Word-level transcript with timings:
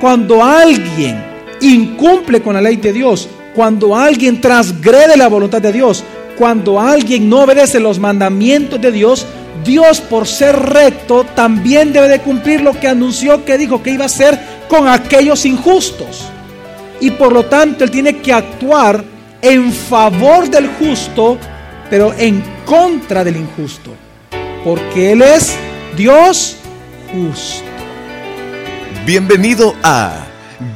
Cuando 0.00 0.42
alguien 0.42 1.22
incumple 1.60 2.40
con 2.40 2.54
la 2.54 2.60
ley 2.62 2.76
de 2.76 2.92
Dios, 2.92 3.28
cuando 3.54 3.94
alguien 3.94 4.40
transgrede 4.40 5.16
la 5.16 5.28
voluntad 5.28 5.60
de 5.60 5.72
Dios, 5.72 6.02
cuando 6.38 6.80
alguien 6.80 7.28
no 7.28 7.42
obedece 7.42 7.78
los 7.78 7.98
mandamientos 7.98 8.80
de 8.80 8.92
Dios, 8.92 9.26
Dios 9.62 10.00
por 10.00 10.26
ser 10.26 10.56
recto 10.56 11.24
también 11.34 11.92
debe 11.92 12.08
de 12.08 12.20
cumplir 12.20 12.62
lo 12.62 12.72
que 12.80 12.88
anunció 12.88 13.44
que 13.44 13.58
dijo 13.58 13.82
que 13.82 13.90
iba 13.90 14.04
a 14.04 14.06
hacer 14.06 14.40
con 14.68 14.88
aquellos 14.88 15.44
injustos. 15.44 16.28
Y 17.00 17.10
por 17.10 17.32
lo 17.32 17.44
tanto 17.44 17.84
Él 17.84 17.90
tiene 17.90 18.16
que 18.20 18.32
actuar 18.32 19.04
en 19.42 19.70
favor 19.70 20.48
del 20.48 20.68
justo, 20.78 21.36
pero 21.90 22.14
en 22.16 22.42
contra 22.64 23.22
del 23.22 23.36
injusto. 23.36 23.90
Porque 24.64 25.12
Él 25.12 25.20
es 25.20 25.54
Dios 25.94 26.56
justo. 27.12 27.69
Bienvenido 29.06 29.74
a 29.82 30.26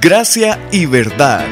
Gracia 0.01 0.59
y 0.73 0.87
Verdad, 0.87 1.47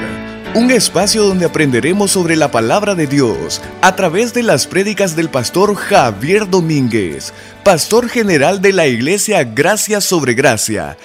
un 0.54 0.70
espacio 0.70 1.22
donde 1.22 1.44
aprenderemos 1.44 2.10
sobre 2.10 2.34
la 2.34 2.50
palabra 2.50 2.94
de 2.94 3.06
Dios 3.06 3.60
a 3.82 3.94
través 3.94 4.32
de 4.32 4.42
las 4.42 4.66
prédicas 4.66 5.14
del 5.14 5.28
pastor 5.28 5.74
Javier 5.74 6.48
Domínguez, 6.48 7.34
pastor 7.62 8.08
general 8.08 8.62
de 8.62 8.72
la 8.72 8.86
iglesia 8.86 9.44
Gracia 9.44 10.00
sobre 10.00 10.32
Gracia. 10.32 10.96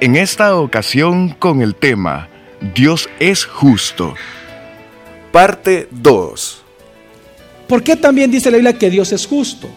En 0.00 0.16
esta 0.16 0.56
ocasión 0.56 1.28
con 1.30 1.62
el 1.62 1.76
tema 1.76 2.28
Dios 2.74 3.08
es 3.20 3.44
justo. 3.44 4.14
Parte 5.30 5.86
2. 5.92 6.62
¿Por 7.68 7.84
qué 7.84 7.94
también 7.94 8.32
dice 8.32 8.50
la 8.50 8.56
Biblia 8.56 8.76
que 8.76 8.90
Dios 8.90 9.12
es 9.12 9.26
justo? 9.26 9.68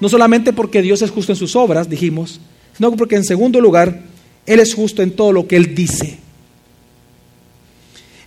No 0.00 0.08
solamente 0.08 0.52
porque 0.52 0.82
Dios 0.82 1.02
es 1.02 1.10
justo 1.10 1.30
en 1.30 1.36
sus 1.36 1.54
obras, 1.54 1.88
dijimos, 1.88 2.40
sino 2.76 2.90
porque 2.96 3.14
en 3.14 3.24
segundo 3.24 3.60
lugar, 3.60 4.09
Él 4.50 4.58
es 4.58 4.74
justo 4.74 5.00
en 5.00 5.12
todo 5.12 5.30
lo 5.30 5.46
que 5.46 5.54
Él 5.54 5.76
dice. 5.76 6.18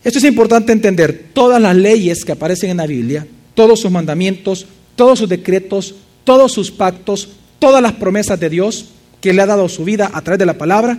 Esto 0.06 0.20
es 0.20 0.24
importante 0.24 0.72
entender. 0.72 1.26
Todas 1.34 1.62
las 1.62 1.76
leyes 1.76 2.24
que 2.24 2.32
aparecen 2.32 2.70
en 2.70 2.78
la 2.78 2.88
Biblia, 2.88 3.28
todos 3.56 3.82
sus 3.82 3.92
mandamientos, 3.92 4.66
todos 4.96 5.20
sus 5.20 5.28
decretos, 5.28 5.96
todos 6.24 6.54
sus 6.54 6.72
pactos, 6.72 7.28
todas 7.60 7.82
las 7.82 7.92
promesas 7.92 8.40
de 8.40 8.50
Dios 8.50 8.86
que 9.20 9.34
le 9.34 9.42
ha 9.42 9.46
dado 9.46 9.68
su 9.68 9.84
vida 9.84 10.12
a 10.14 10.22
través 10.22 10.40
de 10.40 10.46
la 10.46 10.58
palabra, 10.58 10.98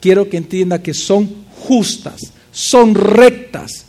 quiero 0.00 0.28
que 0.28 0.38
entienda 0.38 0.82
que 0.82 0.92
son 0.92 1.30
justas, 1.56 2.32
son 2.50 2.96
rectas. 2.96 3.84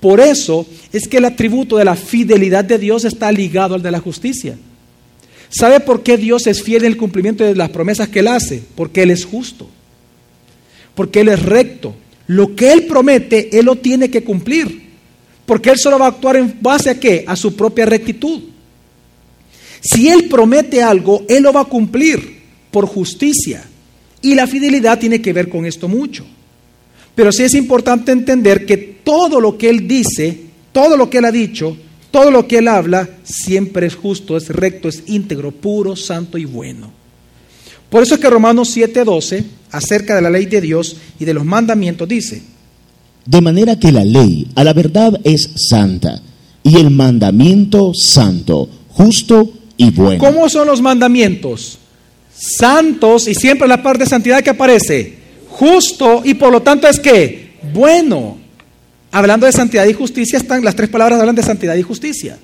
Por 0.00 0.18
eso 0.18 0.64
es 0.94 1.08
que 1.08 1.18
el 1.18 1.26
atributo 1.26 1.76
de 1.76 1.84
la 1.84 1.94
fidelidad 1.94 2.64
de 2.64 2.78
Dios 2.78 3.04
está 3.04 3.30
ligado 3.30 3.74
al 3.74 3.82
de 3.82 3.90
la 3.90 4.00
justicia. 4.00 4.56
¿Sabe 5.50 5.80
por 5.80 6.02
qué 6.02 6.16
Dios 6.16 6.46
es 6.46 6.62
fiel 6.62 6.84
en 6.84 6.92
el 6.92 6.96
cumplimiento 6.96 7.44
de 7.44 7.54
las 7.54 7.68
promesas 7.68 8.08
que 8.08 8.20
Él 8.20 8.28
hace? 8.28 8.62
Porque 8.74 9.02
Él 9.02 9.10
es 9.10 9.26
justo. 9.26 9.68
Porque 10.94 11.20
Él 11.20 11.28
es 11.28 11.42
recto. 11.42 11.94
Lo 12.26 12.54
que 12.54 12.72
Él 12.72 12.86
promete, 12.86 13.58
Él 13.58 13.66
lo 13.66 13.76
tiene 13.76 14.10
que 14.10 14.22
cumplir. 14.22 14.90
Porque 15.46 15.70
Él 15.70 15.78
solo 15.78 15.98
va 15.98 16.06
a 16.06 16.10
actuar 16.10 16.36
en 16.36 16.56
base 16.60 16.90
a 16.90 17.00
qué? 17.00 17.24
A 17.26 17.36
su 17.36 17.54
propia 17.56 17.86
rectitud. 17.86 18.42
Si 19.82 20.08
Él 20.08 20.28
promete 20.28 20.82
algo, 20.82 21.24
Él 21.28 21.42
lo 21.42 21.52
va 21.52 21.62
a 21.62 21.66
cumplir 21.66 22.40
por 22.70 22.86
justicia. 22.86 23.64
Y 24.20 24.34
la 24.34 24.46
fidelidad 24.46 24.98
tiene 24.98 25.20
que 25.20 25.32
ver 25.32 25.48
con 25.48 25.66
esto 25.66 25.88
mucho. 25.88 26.24
Pero 27.14 27.32
sí 27.32 27.42
es 27.42 27.54
importante 27.54 28.12
entender 28.12 28.64
que 28.64 28.76
todo 28.76 29.40
lo 29.40 29.58
que 29.58 29.68
Él 29.68 29.88
dice, 29.88 30.38
todo 30.72 30.96
lo 30.96 31.10
que 31.10 31.18
Él 31.18 31.24
ha 31.24 31.32
dicho, 31.32 31.76
todo 32.10 32.30
lo 32.30 32.46
que 32.46 32.58
Él 32.58 32.68
habla, 32.68 33.08
siempre 33.24 33.86
es 33.86 33.96
justo, 33.96 34.36
es 34.36 34.48
recto, 34.48 34.88
es 34.88 35.02
íntegro, 35.06 35.50
puro, 35.50 35.96
santo 35.96 36.38
y 36.38 36.44
bueno. 36.44 37.01
Por 37.92 38.02
eso 38.02 38.14
es 38.14 38.20
que 38.22 38.30
Romanos 38.30 38.74
7:12, 38.74 39.44
acerca 39.70 40.16
de 40.16 40.22
la 40.22 40.30
ley 40.30 40.46
de 40.46 40.62
Dios 40.62 40.96
y 41.20 41.26
de 41.26 41.34
los 41.34 41.44
mandamientos, 41.44 42.08
dice, 42.08 42.40
De 43.26 43.42
manera 43.42 43.78
que 43.78 43.92
la 43.92 44.02
ley 44.02 44.48
a 44.54 44.64
la 44.64 44.72
verdad 44.72 45.20
es 45.24 45.50
santa 45.68 46.22
y 46.62 46.78
el 46.78 46.88
mandamiento 46.88 47.92
santo, 47.94 48.66
justo 48.88 49.52
y 49.76 49.90
bueno. 49.90 50.24
¿cómo 50.24 50.48
son 50.48 50.68
los 50.68 50.80
mandamientos? 50.80 51.76
Santos 52.34 53.28
y 53.28 53.34
siempre 53.34 53.68
la 53.68 53.82
parte 53.82 54.04
de 54.04 54.08
santidad 54.08 54.42
que 54.42 54.48
aparece, 54.48 55.18
justo 55.50 56.22
y 56.24 56.32
por 56.32 56.50
lo 56.50 56.62
tanto 56.62 56.88
es 56.88 56.98
que 56.98 57.56
bueno. 57.74 58.38
Hablando 59.10 59.44
de 59.44 59.52
santidad 59.52 59.84
y 59.84 59.92
justicia, 59.92 60.38
están 60.38 60.64
las 60.64 60.74
tres 60.74 60.88
palabras 60.88 61.20
hablan 61.20 61.34
de 61.34 61.42
santidad 61.42 61.74
y 61.74 61.82
justicia. 61.82 62.38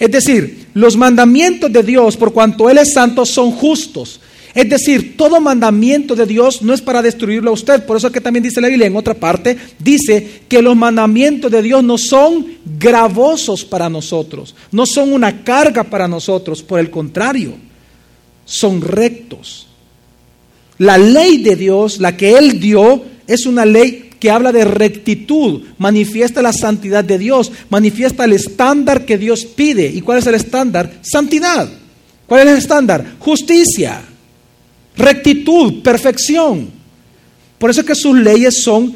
Es 0.00 0.10
decir, 0.10 0.66
los 0.74 0.96
mandamientos 0.96 1.72
de 1.72 1.84
Dios, 1.84 2.16
por 2.16 2.32
cuanto 2.32 2.68
Él 2.68 2.78
es 2.78 2.92
santo, 2.94 3.24
son 3.24 3.52
justos. 3.52 4.19
Es 4.54 4.68
decir, 4.68 5.16
todo 5.16 5.40
mandamiento 5.40 6.16
de 6.16 6.26
Dios 6.26 6.62
no 6.62 6.74
es 6.74 6.80
para 6.80 7.02
destruirlo 7.02 7.50
a 7.50 7.54
usted. 7.54 7.84
Por 7.84 7.96
eso 7.96 8.08
es 8.08 8.12
que 8.12 8.20
también 8.20 8.42
dice 8.42 8.60
la 8.60 8.68
Biblia 8.68 8.86
en 8.86 8.96
otra 8.96 9.14
parte, 9.14 9.56
dice 9.78 10.42
que 10.48 10.60
los 10.60 10.76
mandamientos 10.76 11.50
de 11.50 11.62
Dios 11.62 11.84
no 11.84 11.96
son 11.96 12.46
gravosos 12.78 13.64
para 13.64 13.88
nosotros, 13.88 14.54
no 14.72 14.86
son 14.86 15.12
una 15.12 15.44
carga 15.44 15.84
para 15.84 16.08
nosotros, 16.08 16.62
por 16.62 16.80
el 16.80 16.90
contrario, 16.90 17.54
son 18.44 18.80
rectos. 18.80 19.68
La 20.78 20.98
ley 20.98 21.38
de 21.38 21.56
Dios, 21.56 22.00
la 22.00 22.16
que 22.16 22.36
Él 22.36 22.58
dio, 22.58 23.04
es 23.26 23.46
una 23.46 23.64
ley 23.64 24.10
que 24.18 24.30
habla 24.30 24.52
de 24.52 24.64
rectitud, 24.64 25.62
manifiesta 25.78 26.42
la 26.42 26.52
santidad 26.52 27.04
de 27.04 27.18
Dios, 27.18 27.52
manifiesta 27.70 28.24
el 28.24 28.34
estándar 28.34 29.06
que 29.06 29.16
Dios 29.16 29.44
pide. 29.44 29.86
¿Y 29.86 30.00
cuál 30.02 30.18
es 30.18 30.26
el 30.26 30.34
estándar? 30.34 30.98
Santidad. 31.02 31.68
¿Cuál 32.26 32.42
es 32.42 32.52
el 32.52 32.58
estándar? 32.58 33.14
Justicia, 33.18 34.02
rectitud, 34.96 35.82
perfección. 35.82 36.68
Por 37.58 37.70
eso 37.70 37.80
es 37.80 37.86
que 37.86 37.94
sus 37.94 38.16
leyes 38.16 38.62
son 38.62 38.94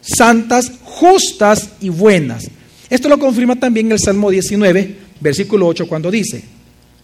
santas, 0.00 0.70
justas 0.84 1.70
y 1.80 1.88
buenas. 1.88 2.48
Esto 2.90 3.08
lo 3.08 3.18
confirma 3.18 3.56
también 3.56 3.90
el 3.90 3.98
Salmo 3.98 4.30
19, 4.30 4.96
versículo 5.20 5.66
8, 5.68 5.88
cuando 5.88 6.10
dice, 6.10 6.44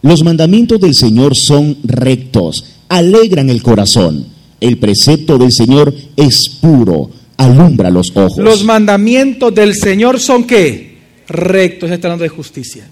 Los 0.03 0.23
mandamientos 0.23 0.79
del 0.79 0.93
Señor 0.93 1.35
son 1.35 1.77
rectos, 1.83 2.63
alegran 2.89 3.49
el 3.49 3.63
corazón. 3.63 4.27
El 4.59 4.77
precepto 4.77 5.37
del 5.37 5.51
Señor 5.51 5.93
es 6.15 6.49
puro, 6.61 7.09
alumbra 7.37 7.89
los 7.89 8.11
ojos. 8.15 8.37
Los 8.37 8.63
mandamientos 8.63 9.55
del 9.55 9.73
Señor 9.73 10.19
son 10.19 10.43
qué? 10.43 10.97
Rectos, 11.27 11.89
está 11.89 12.07
hablando 12.07 12.23
de 12.23 12.29
justicia. 12.29 12.87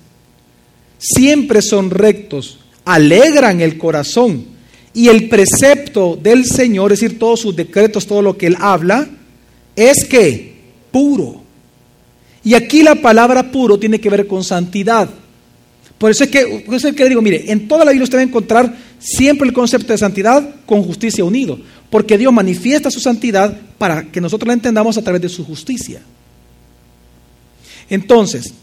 Siempre 0.98 1.62
son 1.62 1.92
rectos, 1.92 2.60
alegran 2.86 3.62
el 3.62 3.78
corazón. 3.78 4.57
Y 4.94 5.10
el 5.10 5.30
precepto 5.30 6.18
del 6.22 6.46
Señor, 6.46 6.92
es 6.92 7.00
decir, 7.00 7.20
todos 7.20 7.42
sus 7.42 7.56
decretos, 7.56 8.08
todo 8.08 8.22
lo 8.22 8.38
que 8.38 8.48
Él 8.48 8.58
habla, 8.60 9.08
es 9.76 10.06
que 10.06 10.56
puro. 10.92 11.42
Y 12.44 12.54
aquí 12.54 12.82
la 12.82 12.96
palabra 12.96 13.52
puro 13.52 13.78
tiene 13.78 14.00
que 14.00 14.10
ver 14.10 14.26
con 14.26 14.44
santidad. 14.44 15.10
Por 15.98 16.12
eso 16.12 16.24
es 16.24 16.30
que, 16.30 16.64
por 16.66 16.76
eso 16.76 16.88
es 16.88 16.96
que 16.96 17.04
le 17.04 17.10
digo, 17.10 17.22
mire, 17.22 17.52
en 17.52 17.68
toda 17.68 17.84
la 17.84 17.92
Biblia 17.92 18.04
usted 18.04 18.18
va 18.18 18.22
a 18.22 18.26
encontrar 18.26 18.78
siempre 19.00 19.48
el 19.48 19.54
concepto 19.54 19.94
de 19.94 19.98
santidad 19.98 20.56
con 20.66 20.84
justicia 20.84 21.24
unido. 21.24 21.60
Porque 21.90 22.18
Dios 22.18 22.34
manifiesta 22.34 22.92
su 22.92 23.00
santidad 23.00 23.60
para 23.78 24.12
que 24.12 24.22
nosotros 24.22 24.48
la 24.48 24.54
entendamos 24.54 24.98
a 24.98 25.02
través 25.02 25.22
de 25.22 25.30
su 25.30 25.46
justicia. 25.46 26.02
Entonces, 27.90 28.54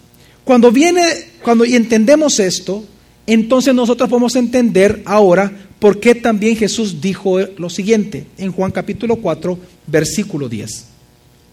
cuando 0.44 0.70
viene, 0.70 1.02
cuando 1.42 1.64
entendemos 1.64 2.38
esto, 2.38 2.84
entonces 3.26 3.74
nosotros 3.74 4.08
podemos 4.08 4.36
entender 4.36 5.02
ahora 5.06 5.52
por 5.78 6.00
qué 6.00 6.14
también 6.14 6.56
Jesús 6.56 7.00
dijo 7.00 7.38
lo 7.40 7.70
siguiente 7.70 8.26
en 8.38 8.52
Juan 8.52 8.70
capítulo 8.70 9.16
4, 9.16 9.58
versículo 9.86 10.48
10. 10.48 10.86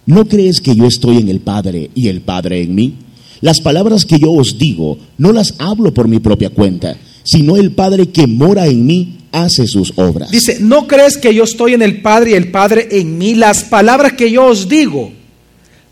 ¿No 0.06 0.26
crees 0.26 0.60
que 0.60 0.76
yo 0.76 0.86
estoy 0.86 1.18
en 1.18 1.30
el 1.30 1.40
Padre 1.40 1.92
y 1.94 2.08
el 2.08 2.22
Padre 2.22 2.62
en 2.62 2.76
mí? 2.76 2.96
Las 3.42 3.62
palabras 3.62 4.06
que 4.06 4.20
yo 4.20 4.31
os 4.31 4.58
digo 4.58 4.98
no 5.18 5.31
las 5.31 5.56
hablo 5.60 5.94
por 5.94 6.08
mi 6.08 6.20
propia 6.20 6.50
cuenta, 6.50 6.98
sino 7.24 7.56
el 7.56 7.72
Padre 7.72 8.10
que 8.10 8.28
mora 8.28 8.68
en 8.68 8.86
mí 8.86 9.18
hace 9.31 9.68
sus 9.68 9.94
obras. 9.98 10.31
Dice, 10.31 10.58
¿no 10.60 10.88
crees 10.88 11.18
que 11.18 11.34
yo 11.34 11.44
estoy 11.44 11.74
en 11.74 11.81
el 11.81 12.02
Padre 12.02 12.31
y 12.31 12.34
el 12.36 12.52
Padre 12.52 12.88
en 12.92 13.18
mí? 13.18 13.36
Las 13.36 13.64
palabras 13.64 14.13
que 14.13 14.31
yo 14.31 14.45
os 14.45 14.68
digo, 14.68 15.12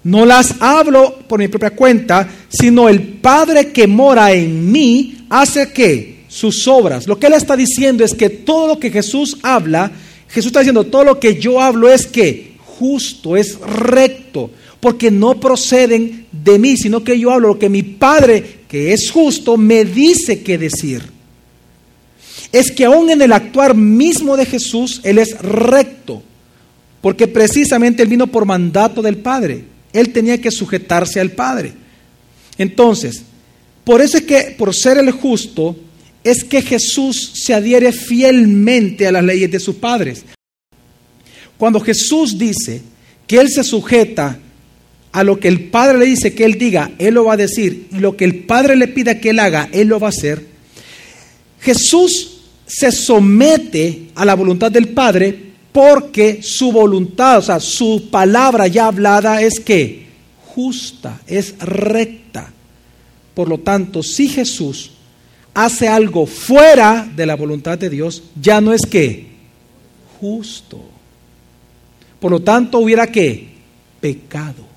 no 0.03 0.25
las 0.25 0.55
hablo 0.61 1.19
por 1.27 1.39
mi 1.39 1.47
propia 1.47 1.71
cuenta, 1.71 2.29
sino 2.49 2.87
el 2.87 3.01
Padre 3.01 3.71
que 3.71 3.87
mora 3.87 4.31
en 4.31 4.71
mí 4.71 5.25
hace 5.29 5.71
que 5.71 6.23
sus 6.27 6.67
obras. 6.67 7.07
Lo 7.07 7.19
que 7.19 7.27
él 7.27 7.33
está 7.33 7.55
diciendo 7.55 8.03
es 8.03 8.13
que 8.13 8.29
todo 8.29 8.67
lo 8.67 8.79
que 8.79 8.91
Jesús 8.91 9.37
habla, 9.41 9.91
Jesús 10.27 10.47
está 10.47 10.59
diciendo, 10.59 10.85
todo 10.85 11.03
lo 11.03 11.19
que 11.19 11.39
yo 11.39 11.61
hablo 11.61 11.91
es 11.91 12.07
que 12.07 12.53
justo, 12.65 13.35
es 13.35 13.59
recto, 13.59 14.51
porque 14.79 15.11
no 15.11 15.39
proceden 15.39 16.27
de 16.31 16.57
mí, 16.59 16.77
sino 16.77 17.03
que 17.03 17.19
yo 17.19 17.31
hablo 17.31 17.49
lo 17.49 17.59
que 17.59 17.69
mi 17.69 17.83
Padre, 17.83 18.61
que 18.67 18.93
es 18.93 19.11
justo, 19.11 19.57
me 19.57 19.83
dice 19.83 20.41
que 20.41 20.57
decir 20.57 21.19
es 22.51 22.71
que 22.71 22.85
aún 22.85 23.09
en 23.09 23.21
el 23.21 23.31
actuar 23.31 23.75
mismo 23.75 24.35
de 24.35 24.45
Jesús, 24.45 25.01
Él 25.03 25.17
es 25.17 25.37
recto, 25.39 26.23
porque 27.01 27.27
precisamente 27.27 28.03
Él 28.03 28.09
vino 28.09 28.27
por 28.27 28.45
mandato 28.45 29.01
del 29.01 29.17
Padre. 29.17 29.65
Él 29.93 30.11
tenía 30.11 30.39
que 30.39 30.51
sujetarse 30.51 31.19
al 31.19 31.31
Padre. 31.31 31.73
Entonces, 32.57 33.23
por 33.83 34.01
eso 34.01 34.17
es 34.17 34.23
que, 34.23 34.55
por 34.57 34.75
ser 34.75 34.97
el 34.97 35.11
justo, 35.11 35.75
es 36.23 36.43
que 36.43 36.61
Jesús 36.61 37.31
se 37.35 37.53
adhiere 37.53 37.91
fielmente 37.91 39.07
a 39.07 39.11
las 39.11 39.23
leyes 39.23 39.49
de 39.51 39.59
sus 39.59 39.75
padres. 39.75 40.23
cuando 41.57 41.81
Jesús 41.81 42.37
dice 42.37 42.81
que 43.27 43.37
Él 43.37 43.49
se 43.49 43.65
sujeta 43.65 44.39
a 45.11 45.23
lo 45.23 45.39
que 45.39 45.47
el 45.47 45.69
Padre 45.69 45.97
le 45.97 46.05
dice 46.05 46.33
que 46.33 46.45
Él 46.45 46.57
diga, 46.57 46.91
Él 46.99 47.15
lo 47.15 47.25
va 47.25 47.33
a 47.33 47.37
decir, 47.37 47.87
y 47.91 47.97
lo 47.97 48.15
que 48.15 48.23
el 48.25 48.43
Padre 48.45 48.75
le 48.75 48.87
pida 48.87 49.19
que 49.19 49.31
Él 49.31 49.39
haga, 49.39 49.69
Él 49.73 49.87
lo 49.87 49.99
va 49.99 50.07
a 50.07 50.11
hacer, 50.11 50.45
Jesús 51.59 52.41
se 52.65 52.91
somete 52.91 54.09
a 54.15 54.23
la 54.23 54.35
voluntad 54.35 54.71
del 54.71 54.89
Padre 54.89 55.48
porque 55.71 56.41
su 56.41 56.71
voluntad, 56.71 57.39
o 57.39 57.41
sea, 57.41 57.59
su 57.59 58.09
palabra 58.09 58.67
ya 58.67 58.87
hablada 58.87 59.41
es 59.41 59.59
que 59.59 60.07
justa, 60.45 61.19
es 61.27 61.57
recta. 61.59 62.51
Por 63.33 63.47
lo 63.47 63.59
tanto, 63.59 64.03
si 64.03 64.27
Jesús 64.27 64.91
hace 65.53 65.87
algo 65.87 66.25
fuera 66.25 67.09
de 67.15 67.25
la 67.25 67.35
voluntad 67.35 67.77
de 67.77 67.89
Dios, 67.89 68.23
ya 68.39 68.59
no 68.61 68.73
es 68.73 68.81
que 68.81 69.27
justo. 70.19 70.81
Por 72.19 72.31
lo 72.31 72.41
tanto, 72.41 72.79
hubiera 72.79 73.07
que 73.07 73.47
pecado. 74.01 74.67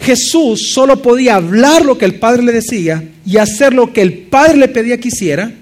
Jesús 0.00 0.72
solo 0.72 1.00
podía 1.00 1.36
hablar 1.36 1.84
lo 1.84 1.96
que 1.96 2.04
el 2.04 2.18
Padre 2.18 2.42
le 2.42 2.52
decía 2.52 3.08
y 3.24 3.36
hacer 3.36 3.72
lo 3.72 3.92
que 3.92 4.02
el 4.02 4.24
Padre 4.24 4.56
le 4.56 4.68
pedía 4.68 4.98
que 4.98 5.08
hiciera, 5.08 5.52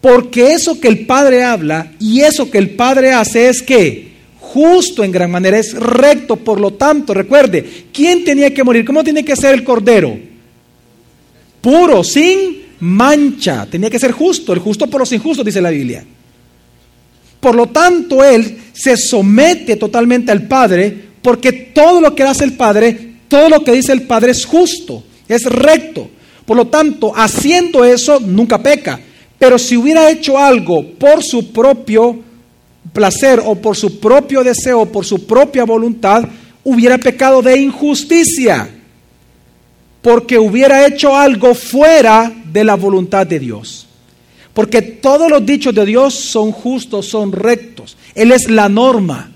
porque 0.00 0.52
eso 0.52 0.80
que 0.80 0.88
el 0.88 1.06
Padre 1.06 1.42
habla 1.42 1.92
y 1.98 2.20
eso 2.20 2.50
que 2.50 2.58
el 2.58 2.70
Padre 2.70 3.12
hace 3.12 3.48
es 3.48 3.62
que 3.62 4.08
justo 4.38 5.02
en 5.04 5.12
gran 5.12 5.30
manera, 5.30 5.58
es 5.58 5.74
recto, 5.74 6.36
por 6.36 6.60
lo 6.60 6.72
tanto, 6.74 7.12
recuerde, 7.12 7.86
¿quién 7.92 8.24
tenía 8.24 8.54
que 8.54 8.64
morir? 8.64 8.84
¿Cómo 8.84 9.02
tiene 9.02 9.24
que 9.24 9.36
ser 9.36 9.54
el 9.54 9.64
cordero? 9.64 10.16
Puro, 11.60 12.04
sin 12.04 12.64
mancha, 12.80 13.66
tenía 13.66 13.90
que 13.90 13.98
ser 13.98 14.12
justo, 14.12 14.52
el 14.52 14.60
justo 14.60 14.86
por 14.86 15.00
los 15.00 15.12
injustos, 15.12 15.44
dice 15.44 15.60
la 15.60 15.70
Biblia. 15.70 16.04
Por 17.40 17.54
lo 17.54 17.66
tanto, 17.66 18.24
Él 18.24 18.58
se 18.72 18.96
somete 18.96 19.76
totalmente 19.76 20.30
al 20.30 20.46
Padre, 20.46 20.96
porque 21.20 21.52
todo 21.52 22.00
lo 22.00 22.14
que 22.14 22.22
hace 22.22 22.44
el 22.44 22.52
Padre 22.52 23.06
todo 23.28 23.48
lo 23.48 23.64
que 23.64 23.72
dice 23.72 23.92
el 23.92 24.02
Padre 24.02 24.32
es 24.32 24.44
justo, 24.44 25.02
es 25.28 25.44
recto. 25.44 26.10
Por 26.44 26.56
lo 26.56 26.68
tanto, 26.68 27.12
haciendo 27.14 27.84
eso, 27.84 28.20
nunca 28.20 28.62
peca. 28.62 29.00
Pero 29.38 29.58
si 29.58 29.76
hubiera 29.76 30.10
hecho 30.10 30.38
algo 30.38 30.84
por 30.98 31.22
su 31.22 31.52
propio 31.52 32.18
placer 32.92 33.42
o 33.44 33.54
por 33.54 33.76
su 33.76 34.00
propio 34.00 34.42
deseo, 34.42 34.82
o 34.82 34.86
por 34.86 35.04
su 35.04 35.26
propia 35.26 35.64
voluntad, 35.64 36.24
hubiera 36.64 36.98
pecado 36.98 37.42
de 37.42 37.60
injusticia. 37.60 38.70
Porque 40.00 40.38
hubiera 40.38 40.86
hecho 40.86 41.16
algo 41.16 41.54
fuera 41.54 42.32
de 42.52 42.64
la 42.64 42.76
voluntad 42.76 43.26
de 43.26 43.38
Dios. 43.38 43.86
Porque 44.54 44.80
todos 44.80 45.30
los 45.30 45.44
dichos 45.44 45.74
de 45.74 45.84
Dios 45.84 46.14
son 46.14 46.52
justos, 46.52 47.06
son 47.06 47.32
rectos. 47.32 47.96
Él 48.14 48.32
es 48.32 48.48
la 48.48 48.68
norma. 48.68 49.30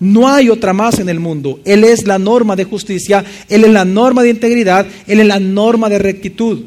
No 0.00 0.28
hay 0.28 0.48
otra 0.48 0.72
más 0.72 0.98
en 0.98 1.08
el 1.08 1.20
mundo. 1.20 1.60
Él 1.64 1.84
es 1.84 2.06
la 2.06 2.18
norma 2.18 2.56
de 2.56 2.64
justicia, 2.64 3.24
Él 3.48 3.64
es 3.64 3.70
la 3.70 3.84
norma 3.84 4.22
de 4.22 4.30
integridad, 4.30 4.86
Él 5.06 5.20
es 5.20 5.26
la 5.26 5.38
norma 5.38 5.88
de 5.88 5.98
rectitud. 5.98 6.64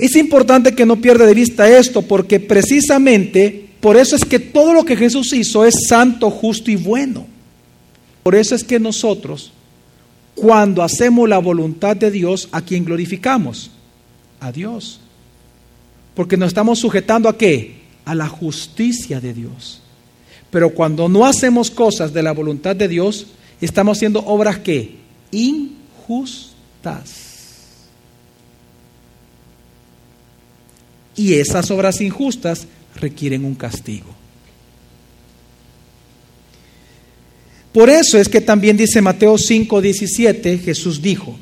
Es 0.00 0.16
importante 0.16 0.74
que 0.74 0.86
no 0.86 1.00
pierda 1.00 1.26
de 1.26 1.34
vista 1.34 1.68
esto 1.68 2.02
porque 2.02 2.40
precisamente 2.40 3.68
por 3.80 3.96
eso 3.96 4.16
es 4.16 4.24
que 4.24 4.38
todo 4.38 4.72
lo 4.72 4.84
que 4.84 4.96
Jesús 4.96 5.32
hizo 5.32 5.64
es 5.64 5.86
santo, 5.88 6.30
justo 6.30 6.70
y 6.70 6.76
bueno. 6.76 7.26
Por 8.22 8.34
eso 8.34 8.54
es 8.54 8.64
que 8.64 8.80
nosotros, 8.80 9.52
cuando 10.34 10.82
hacemos 10.82 11.28
la 11.28 11.38
voluntad 11.38 11.96
de 11.96 12.10
Dios, 12.10 12.48
¿a 12.52 12.60
quién 12.60 12.84
glorificamos? 12.84 13.70
A 14.40 14.50
Dios. 14.52 15.00
Porque 16.14 16.36
nos 16.36 16.48
estamos 16.48 16.80
sujetando 16.80 17.28
a 17.28 17.38
qué? 17.38 17.76
A 18.04 18.14
la 18.14 18.28
justicia 18.28 19.20
de 19.20 19.32
Dios. 19.32 19.80
Pero 20.50 20.70
cuando 20.70 21.08
no 21.08 21.24
hacemos 21.24 21.70
cosas 21.70 22.12
de 22.12 22.22
la 22.22 22.32
voluntad 22.32 22.74
de 22.74 22.88
Dios, 22.88 23.28
estamos 23.60 23.98
haciendo 23.98 24.20
obras 24.26 24.58
que 24.58 24.96
injustas. 25.30 27.27
Y 31.18 31.34
esas 31.34 31.70
obras 31.70 32.00
injustas 32.00 32.66
requieren 32.98 33.44
un 33.44 33.54
castigo. 33.54 34.06
Por 37.72 37.90
eso 37.90 38.18
es 38.18 38.28
que 38.28 38.40
también 38.40 38.76
dice 38.76 39.02
Mateo 39.02 39.36
5:17, 39.36 40.58
Jesús 40.60 41.02
dijo, 41.02 41.36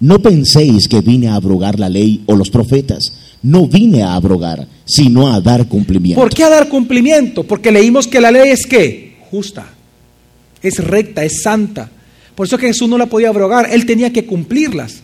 No 0.00 0.20
penséis 0.20 0.86
que 0.88 1.00
vine 1.00 1.28
a 1.28 1.36
abrogar 1.36 1.78
la 1.78 1.88
ley 1.88 2.22
o 2.26 2.36
los 2.36 2.50
profetas 2.50 3.12
no 3.44 3.68
vine 3.68 4.02
a 4.02 4.14
abrogar, 4.14 4.66
sino 4.86 5.32
a 5.32 5.38
dar 5.38 5.68
cumplimiento. 5.68 6.20
¿Por 6.20 6.32
qué 6.32 6.44
a 6.44 6.48
dar 6.48 6.68
cumplimiento? 6.68 7.44
Porque 7.44 7.70
leímos 7.70 8.06
que 8.06 8.20
la 8.20 8.30
ley 8.30 8.48
es 8.48 8.66
que 8.66 9.18
justa, 9.30 9.66
es 10.62 10.78
recta, 10.78 11.24
es 11.24 11.42
santa. 11.42 11.90
Por 12.34 12.46
eso 12.46 12.56
que 12.56 12.68
Jesús 12.68 12.88
no 12.88 12.96
la 12.96 13.04
podía 13.04 13.28
abrogar, 13.28 13.68
él 13.70 13.84
tenía 13.84 14.10
que 14.14 14.24
cumplirlas. 14.24 15.02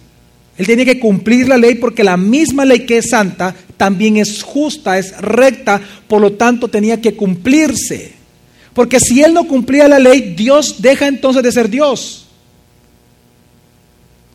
Él 0.60 0.66
tenía 0.66 0.84
que 0.84 1.00
cumplir 1.00 1.48
la 1.48 1.56
ley 1.56 1.76
porque 1.76 2.04
la 2.04 2.18
misma 2.18 2.66
ley 2.66 2.84
que 2.84 2.98
es 2.98 3.08
santa 3.08 3.56
también 3.78 4.18
es 4.18 4.42
justa, 4.42 4.98
es 4.98 5.16
recta, 5.18 5.80
por 6.06 6.20
lo 6.20 6.34
tanto 6.34 6.68
tenía 6.68 7.00
que 7.00 7.14
cumplirse. 7.14 8.12
Porque 8.74 9.00
si 9.00 9.22
él 9.22 9.32
no 9.32 9.48
cumplía 9.48 9.88
la 9.88 9.98
ley, 9.98 10.34
Dios 10.36 10.82
deja 10.82 11.08
entonces 11.08 11.42
de 11.42 11.50
ser 11.50 11.70
Dios. 11.70 12.26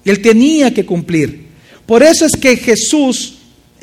Él 0.03 0.21
tenía 0.21 0.73
que 0.73 0.85
cumplir. 0.85 1.45
Por 1.85 2.01
eso 2.03 2.25
es 2.25 2.33
que 2.35 2.57
Jesús 2.57 3.35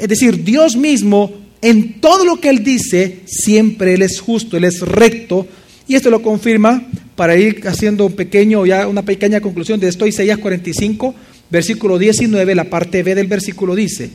es 0.02 0.08
decir, 0.08 0.42
Dios 0.42 0.74
mismo, 0.74 1.32
en 1.60 2.00
todo 2.00 2.24
lo 2.24 2.40
que 2.40 2.48
Él 2.48 2.64
dice, 2.64 3.20
siempre 3.26 3.94
Él 3.94 4.02
es 4.02 4.20
justo, 4.20 4.56
Él 4.56 4.64
es 4.64 4.80
recto. 4.80 5.46
Y 5.86 5.94
esto 5.94 6.10
lo 6.10 6.22
confirma 6.22 6.88
para 7.14 7.36
ir 7.36 7.62
haciendo 7.68 8.06
un 8.06 8.14
pequeño, 8.14 8.64
ya 8.66 8.88
una 8.88 9.02
pequeña 9.02 9.40
conclusión 9.40 9.78
de 9.78 9.88
esto, 9.88 10.06
Isaías 10.06 10.38
45, 10.38 11.14
versículo 11.52 11.98
19, 11.98 12.54
la 12.54 12.64
parte 12.64 13.02
B 13.02 13.14
del 13.14 13.26
versículo 13.26 13.74
dice, 13.74 14.10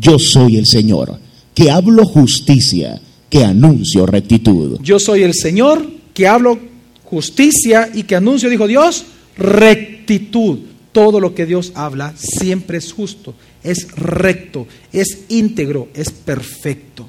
Yo 0.00 0.18
soy 0.18 0.56
el 0.56 0.66
Señor, 0.66 1.18
que 1.54 1.70
hablo 1.70 2.06
justicia, 2.06 2.98
que 3.28 3.44
anuncio 3.44 4.06
rectitud. 4.06 4.80
Yo 4.82 4.98
soy 4.98 5.22
el 5.22 5.34
Señor, 5.34 5.86
que 6.14 6.26
hablo 6.26 6.58
justicia 7.04 7.90
y 7.92 8.04
que 8.04 8.16
anuncio, 8.16 8.48
dijo 8.48 8.66
Dios, 8.66 9.04
rectitud. 9.36 10.60
Todo 10.92 11.20
lo 11.20 11.34
que 11.34 11.44
Dios 11.44 11.72
habla 11.74 12.14
siempre 12.16 12.78
es 12.78 12.92
justo, 12.92 13.34
es 13.62 13.88
recto, 13.96 14.66
es 14.92 15.24
íntegro, 15.28 15.88
es 15.92 16.10
perfecto. 16.10 17.08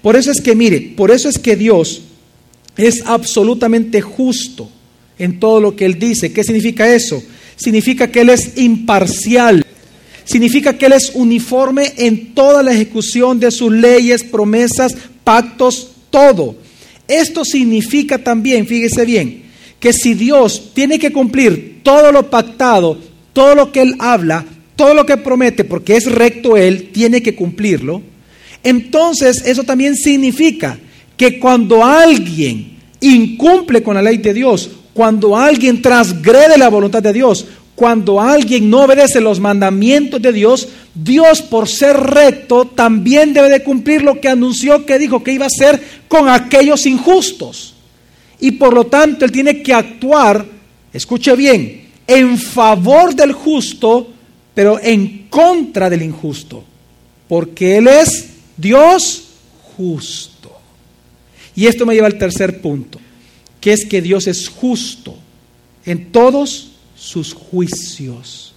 Por 0.00 0.16
eso 0.16 0.30
es 0.30 0.40
que, 0.40 0.54
mire, 0.54 0.94
por 0.96 1.10
eso 1.10 1.28
es 1.28 1.38
que 1.38 1.56
Dios 1.56 2.02
es 2.76 3.02
absolutamente 3.04 4.00
justo 4.00 4.70
en 5.18 5.40
todo 5.40 5.60
lo 5.60 5.76
que 5.76 5.84
Él 5.84 5.98
dice. 5.98 6.32
¿Qué 6.32 6.44
significa 6.44 6.94
eso? 6.94 7.22
Significa 7.56 8.10
que 8.10 8.20
Él 8.20 8.30
es 8.30 8.56
imparcial. 8.56 9.64
Significa 10.24 10.76
que 10.76 10.86
Él 10.86 10.92
es 10.92 11.12
uniforme 11.14 11.92
en 11.96 12.34
toda 12.34 12.62
la 12.62 12.72
ejecución 12.72 13.40
de 13.40 13.50
sus 13.50 13.72
leyes, 13.72 14.22
promesas, 14.22 14.96
pactos, 15.24 15.92
todo. 16.10 16.56
Esto 17.08 17.44
significa 17.44 18.18
también, 18.18 18.66
fíjese 18.66 19.04
bien, 19.04 19.42
que 19.80 19.92
si 19.92 20.14
Dios 20.14 20.70
tiene 20.74 20.98
que 20.98 21.12
cumplir 21.12 21.80
todo 21.82 22.12
lo 22.12 22.30
pactado, 22.30 22.98
todo 23.32 23.54
lo 23.54 23.72
que 23.72 23.82
Él 23.82 23.96
habla, 23.98 24.44
todo 24.76 24.94
lo 24.94 25.04
que 25.04 25.16
promete, 25.16 25.64
porque 25.64 25.96
es 25.96 26.10
recto 26.10 26.56
Él, 26.56 26.90
tiene 26.92 27.22
que 27.22 27.34
cumplirlo, 27.34 28.02
entonces 28.62 29.42
eso 29.44 29.64
también 29.64 29.96
significa 29.96 30.78
que 31.16 31.38
cuando 31.38 31.84
alguien 31.84 32.78
incumple 33.00 33.82
con 33.82 33.94
la 33.94 34.02
ley 34.02 34.18
de 34.18 34.34
Dios, 34.34 34.70
cuando 34.92 35.36
alguien 35.36 35.80
transgrede 35.80 36.58
la 36.58 36.68
voluntad 36.68 37.02
de 37.02 37.12
Dios, 37.12 37.46
cuando 37.74 38.20
alguien 38.20 38.68
no 38.68 38.84
obedece 38.84 39.20
los 39.20 39.40
mandamientos 39.40 40.20
de 40.20 40.32
Dios, 40.32 40.68
Dios 40.94 41.40
por 41.42 41.68
ser 41.68 41.96
recto 41.96 42.66
también 42.66 43.32
debe 43.32 43.48
de 43.48 43.62
cumplir 43.62 44.02
lo 44.02 44.20
que 44.20 44.28
anunció 44.28 44.84
que 44.84 44.98
dijo 44.98 45.22
que 45.22 45.32
iba 45.32 45.46
a 45.46 45.48
hacer 45.48 45.82
con 46.08 46.28
aquellos 46.28 46.86
injustos. 46.86 47.74
Y 48.38 48.52
por 48.52 48.74
lo 48.74 48.84
tanto 48.84 49.24
Él 49.24 49.32
tiene 49.32 49.62
que 49.62 49.72
actuar, 49.72 50.44
escuche 50.92 51.34
bien, 51.34 51.88
en 52.06 52.36
favor 52.36 53.14
del 53.14 53.32
justo 53.32 54.08
pero 54.54 54.78
en 54.82 55.26
contra 55.28 55.88
del 55.88 56.02
injusto, 56.02 56.62
porque 57.28 57.78
Él 57.78 57.88
es 57.88 58.28
Dios 58.56 59.24
justo. 59.76 60.52
Y 61.54 61.66
esto 61.66 61.86
me 61.86 61.94
lleva 61.94 62.06
al 62.06 62.18
tercer 62.18 62.60
punto, 62.60 62.98
que 63.62 63.72
es 63.72 63.86
que 63.86 64.02
Dios 64.02 64.26
es 64.26 64.48
justo 64.48 65.16
en 65.86 66.10
todos 66.10 66.72
sus 66.96 67.32
juicios. 67.32 68.52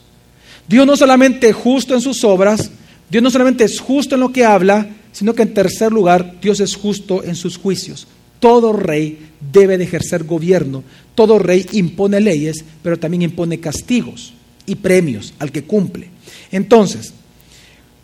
Dios 0.67 0.87
no 0.87 0.97
solamente 0.97 1.49
es 1.49 1.55
justo 1.55 1.93
en 1.93 2.01
sus 2.01 2.23
obras, 2.23 2.71
Dios 3.09 3.21
no 3.21 3.29
solamente 3.29 3.63
es 3.63 3.79
justo 3.79 4.15
en 4.15 4.21
lo 4.21 4.31
que 4.33 4.43
habla, 4.43 4.89
sino 5.11 5.35
que 5.35 5.43
en 5.43 5.53
tercer 5.53 5.91
lugar, 5.91 6.39
Dios 6.41 6.59
es 6.59 6.75
justo 6.75 7.23
en 7.23 7.35
sus 7.35 7.57
juicios. 7.57 8.07
Todo 8.39 8.73
rey 8.73 9.27
debe 9.53 9.77
de 9.77 9.83
ejercer 9.83 10.23
gobierno, 10.23 10.83
todo 11.13 11.37
rey 11.37 11.67
impone 11.73 12.19
leyes, 12.19 12.65
pero 12.81 12.97
también 12.97 13.21
impone 13.21 13.59
castigos 13.59 14.33
y 14.65 14.73
premios 14.73 15.35
al 15.37 15.51
que 15.51 15.65
cumple. 15.65 16.09
Entonces, 16.51 17.13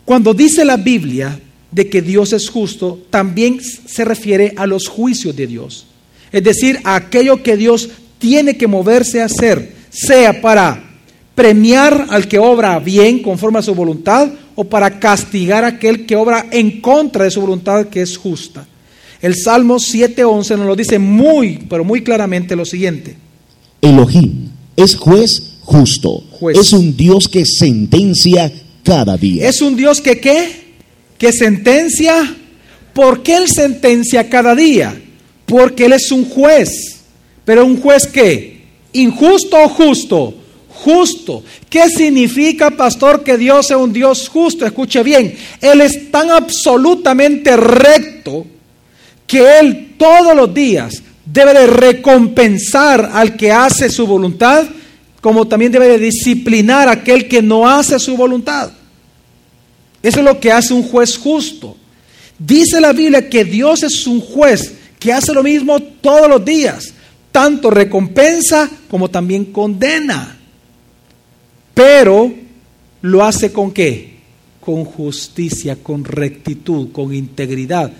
cuando 0.04 0.34
dice 0.34 0.64
la 0.64 0.76
Biblia 0.76 1.40
de 1.72 1.90
que 1.90 2.00
Dios 2.00 2.32
es 2.32 2.48
justo, 2.48 3.04
también 3.10 3.60
se 3.60 4.04
refiere 4.04 4.54
a 4.56 4.68
los 4.68 4.86
juicios 4.86 5.34
de 5.34 5.48
Dios. 5.48 5.86
Es 6.32 6.42
decir, 6.42 6.80
aquello 6.84 7.42
que 7.42 7.56
Dios 7.56 7.90
tiene 8.18 8.56
que 8.56 8.66
moverse 8.66 9.20
a 9.20 9.26
hacer, 9.26 9.74
sea 9.90 10.40
para 10.40 10.92
premiar 11.34 12.06
al 12.10 12.28
que 12.28 12.38
obra 12.38 12.78
bien 12.78 13.20
conforme 13.20 13.58
a 13.58 13.62
su 13.62 13.74
voluntad 13.74 14.30
o 14.54 14.64
para 14.64 14.98
castigar 14.98 15.64
a 15.64 15.68
aquel 15.68 16.06
que 16.06 16.16
obra 16.16 16.46
en 16.50 16.80
contra 16.80 17.24
de 17.24 17.30
su 17.30 17.40
voluntad 17.40 17.86
que 17.88 18.02
es 18.02 18.16
justa. 18.16 18.66
El 19.20 19.36
Salmo 19.36 19.76
7.11 19.76 20.58
nos 20.58 20.66
lo 20.66 20.76
dice 20.76 20.98
muy, 20.98 21.64
pero 21.68 21.84
muy 21.84 22.02
claramente 22.02 22.56
lo 22.56 22.64
siguiente. 22.64 23.16
Elohim 23.80 24.50
es 24.76 24.96
juez 24.96 25.58
justo. 25.60 26.24
Juez. 26.30 26.58
Es 26.58 26.72
un 26.72 26.96
Dios 26.96 27.28
que 27.28 27.44
sentencia 27.46 28.52
cada 28.82 29.16
día. 29.16 29.48
Es 29.48 29.62
un 29.62 29.76
Dios 29.76 30.00
que 30.00 30.18
qué? 30.18 30.48
Que 31.18 31.32
sentencia. 31.32 32.36
¿Por 32.92 33.22
qué 33.22 33.36
Él 33.36 33.48
sentencia 33.48 34.28
cada 34.28 34.54
día? 34.54 35.00
Porque 35.46 35.86
Él 35.86 35.92
es 35.92 36.10
un 36.10 36.24
juez. 36.24 37.00
Pero 37.44 37.66
un 37.66 37.80
juez 37.80 38.06
qué? 38.06 38.62
¿Injusto 38.92 39.56
o 39.62 39.68
justo? 39.68 40.34
Justo. 40.68 41.42
¿Qué 41.68 41.88
significa, 41.88 42.70
pastor, 42.70 43.22
que 43.22 43.36
Dios 43.36 43.66
sea 43.66 43.78
un 43.78 43.92
Dios 43.92 44.28
justo? 44.28 44.66
Escuche 44.66 45.02
bien. 45.02 45.36
Él 45.60 45.80
es 45.80 46.10
tan 46.10 46.30
absolutamente 46.30 47.56
recto 47.56 48.46
que 49.26 49.58
Él 49.60 49.94
todos 49.96 50.34
los 50.34 50.52
días 50.52 51.02
debe 51.24 51.54
de 51.54 51.66
recompensar 51.66 53.10
al 53.12 53.36
que 53.36 53.52
hace 53.52 53.88
su 53.88 54.06
voluntad, 54.06 54.66
como 55.20 55.46
también 55.46 55.72
debe 55.72 55.88
de 55.88 55.98
disciplinar 55.98 56.88
a 56.88 56.92
aquel 56.92 57.28
que 57.28 57.40
no 57.40 57.68
hace 57.68 57.98
su 57.98 58.16
voluntad. 58.16 58.72
Eso 60.02 60.18
es 60.18 60.24
lo 60.24 60.40
que 60.40 60.50
hace 60.50 60.74
un 60.74 60.82
juez 60.82 61.16
justo. 61.16 61.76
Dice 62.38 62.80
la 62.80 62.92
Biblia 62.92 63.28
que 63.28 63.44
Dios 63.44 63.84
es 63.84 64.06
un 64.06 64.20
juez 64.20 64.74
que 65.02 65.12
hace 65.12 65.34
lo 65.34 65.42
mismo 65.42 65.80
todos 65.80 66.28
los 66.28 66.44
días. 66.44 66.94
Tanto 67.32 67.70
recompensa 67.70 68.70
como 68.88 69.10
también 69.10 69.46
condena. 69.46 70.38
Pero 71.74 72.32
lo 73.00 73.24
hace 73.24 73.52
con 73.52 73.72
qué? 73.72 74.18
Con 74.60 74.84
justicia, 74.84 75.82
con 75.82 76.04
rectitud, 76.04 76.92
con 76.92 77.12
integridad. 77.12 77.92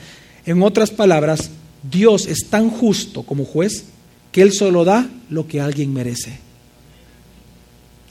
En 0.47 0.62
otras 0.62 0.90
palabras, 0.90 1.50
Dios 1.82 2.26
es 2.26 2.49
tan 2.49 2.71
justo 2.71 3.25
como 3.25 3.44
juez 3.44 3.87
que 4.30 4.42
Él 4.42 4.52
solo 4.52 4.85
da 4.85 5.09
lo 5.28 5.49
que 5.49 5.61
alguien 5.61 5.92
merece. 5.92 6.38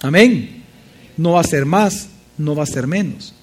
Amén. 0.02 0.64
No 1.16 1.34
va 1.34 1.42
a 1.42 1.46
ser 1.46 1.66
más, 1.66 2.08
no 2.38 2.56
va 2.56 2.64
a 2.64 2.68
ser 2.68 2.88
menos. 2.88 3.34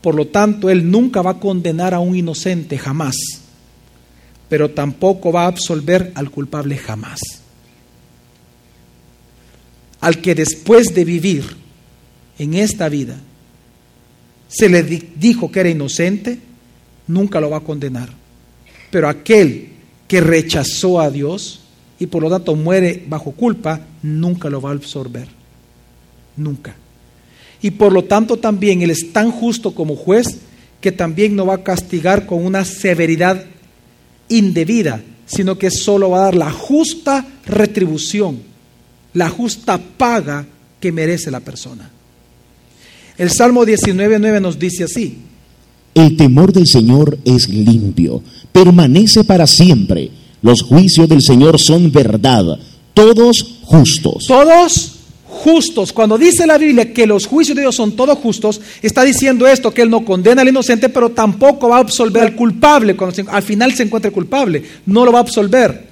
Por 0.00 0.14
lo 0.14 0.26
tanto, 0.26 0.70
Él 0.70 0.90
nunca 0.90 1.22
va 1.22 1.32
a 1.32 1.40
condenar 1.40 1.94
a 1.94 2.00
un 2.00 2.16
inocente 2.16 2.78
jamás, 2.78 3.16
pero 4.48 4.70
tampoco 4.70 5.30
va 5.32 5.44
a 5.44 5.48
absolver 5.48 6.12
al 6.14 6.30
culpable 6.30 6.76
jamás. 6.78 7.20
Al 10.00 10.20
que 10.20 10.34
después 10.34 10.94
de 10.94 11.04
vivir 11.04 11.44
en 12.38 12.54
esta 12.54 12.88
vida 12.88 13.16
se 14.48 14.68
le 14.68 14.82
di- 14.82 15.10
dijo 15.16 15.50
que 15.50 15.60
era 15.60 15.68
inocente, 15.68 16.38
nunca 17.06 17.40
lo 17.40 17.50
va 17.50 17.58
a 17.58 17.62
condenar. 17.64 18.10
Pero 18.90 19.08
aquel 19.08 19.70
que 20.06 20.20
rechazó 20.20 21.00
a 21.00 21.10
Dios 21.10 21.60
y 21.98 22.06
por 22.06 22.22
lo 22.22 22.30
tanto 22.30 22.54
muere 22.54 23.04
bajo 23.06 23.32
culpa, 23.32 23.80
nunca 24.02 24.48
lo 24.48 24.60
va 24.62 24.70
a 24.70 24.74
absorber. 24.74 25.26
Nunca. 26.36 26.76
Y 27.60 27.72
por 27.72 27.92
lo 27.92 28.04
tanto 28.04 28.36
también 28.36 28.82
Él 28.82 28.90
es 28.92 29.12
tan 29.12 29.32
justo 29.32 29.74
como 29.74 29.96
juez 29.96 30.38
que 30.80 30.92
también 30.92 31.34
no 31.34 31.44
va 31.44 31.54
a 31.56 31.62
castigar 31.64 32.24
con 32.24 32.46
una 32.46 32.64
severidad 32.64 33.44
indebida, 34.28 35.02
sino 35.26 35.58
que 35.58 35.70
solo 35.70 36.10
va 36.10 36.20
a 36.20 36.24
dar 36.24 36.36
la 36.36 36.50
justa 36.50 37.26
retribución, 37.46 38.38
la 39.14 39.28
justa 39.28 39.78
paga 39.78 40.46
que 40.80 40.92
merece 40.92 41.30
la 41.30 41.40
persona. 41.40 41.90
El 43.16 43.30
Salmo 43.30 43.64
19.9 43.64 44.40
nos 44.40 44.58
dice 44.58 44.84
así, 44.84 45.18
El 45.94 46.16
temor 46.16 46.52
del 46.52 46.66
Señor 46.66 47.18
es 47.24 47.48
limpio, 47.48 48.22
permanece 48.52 49.24
para 49.24 49.46
siempre. 49.46 50.10
Los 50.40 50.62
juicios 50.62 51.08
del 51.08 51.22
Señor 51.22 51.58
son 51.58 51.90
verdad, 51.90 52.58
todos 52.94 53.58
justos. 53.64 54.24
todos 54.28 54.97
justos. 55.38 55.92
Cuando 55.92 56.18
dice 56.18 56.46
la 56.46 56.58
Biblia 56.58 56.92
que 56.92 57.06
los 57.06 57.26
juicios 57.26 57.56
de 57.56 57.62
Dios 57.62 57.76
son 57.76 57.92
todos 57.92 58.18
justos, 58.18 58.60
está 58.82 59.04
diciendo 59.04 59.46
esto, 59.46 59.72
que 59.72 59.82
Él 59.82 59.90
no 59.90 60.04
condena 60.04 60.42
al 60.42 60.48
inocente, 60.48 60.88
pero 60.88 61.10
tampoco 61.10 61.68
va 61.68 61.76
a 61.76 61.80
absolver 61.80 62.24
al 62.24 62.34
culpable 62.34 62.96
cuando 62.96 63.30
al 63.30 63.42
final 63.42 63.72
se 63.72 63.84
encuentre 63.84 64.10
culpable. 64.10 64.62
No 64.86 65.04
lo 65.04 65.12
va 65.12 65.20
a 65.20 65.22
absolver. 65.22 65.86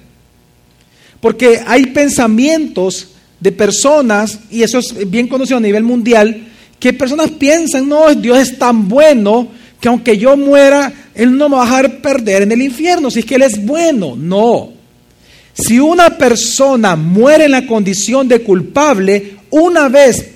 Porque 1.19 1.61
hay 1.65 1.87
pensamientos 1.87 3.09
de 3.39 3.51
personas, 3.51 4.39
y 4.51 4.63
eso 4.63 4.79
es 4.79 5.09
bien 5.09 5.27
conocido 5.27 5.57
a 5.57 5.61
nivel 5.61 5.83
mundial, 5.83 6.47
que 6.79 6.93
personas 6.93 7.31
piensan, 7.31 7.87
no, 7.87 8.13
Dios 8.13 8.37
es 8.37 8.57
tan 8.59 8.87
bueno 8.87 9.47
que 9.79 9.87
aunque 9.87 10.17
yo 10.17 10.35
muera, 10.35 10.91
Él 11.15 11.37
no 11.37 11.49
me 11.49 11.55
va 11.55 11.63
a 11.63 11.65
dejar 11.65 12.01
perder 12.01 12.43
en 12.43 12.51
el 12.51 12.61
infierno, 12.61 13.09
si 13.09 13.19
es 13.19 13.25
que 13.25 13.35
Él 13.35 13.43
es 13.43 13.63
bueno. 13.63 14.15
No. 14.15 14.76
Si 15.57 15.79
una 15.79 16.17
persona 16.17 16.95
muere 16.95 17.45
en 17.45 17.51
la 17.51 17.65
condición 17.65 18.27
de 18.27 18.41
culpable, 18.41 19.37
una 19.49 19.89
vez 19.89 20.29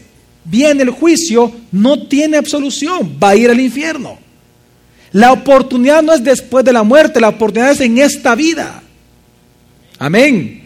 viene 0.44 0.84
el 0.84 0.90
juicio, 0.90 1.52
no 1.72 2.08
tiene 2.08 2.38
absolución, 2.38 3.18
va 3.22 3.30
a 3.30 3.36
ir 3.36 3.50
al 3.50 3.60
infierno. 3.60 4.18
La 5.12 5.32
oportunidad 5.32 6.02
no 6.02 6.14
es 6.14 6.24
después 6.24 6.66
de 6.66 6.74
la 6.74 6.84
muerte, 6.84 7.20
la 7.20 7.30
oportunidad 7.30 7.72
es 7.72 7.82
en 7.82 7.98
esta 7.98 8.34
vida. 8.34 8.82
Amén. 10.00 10.64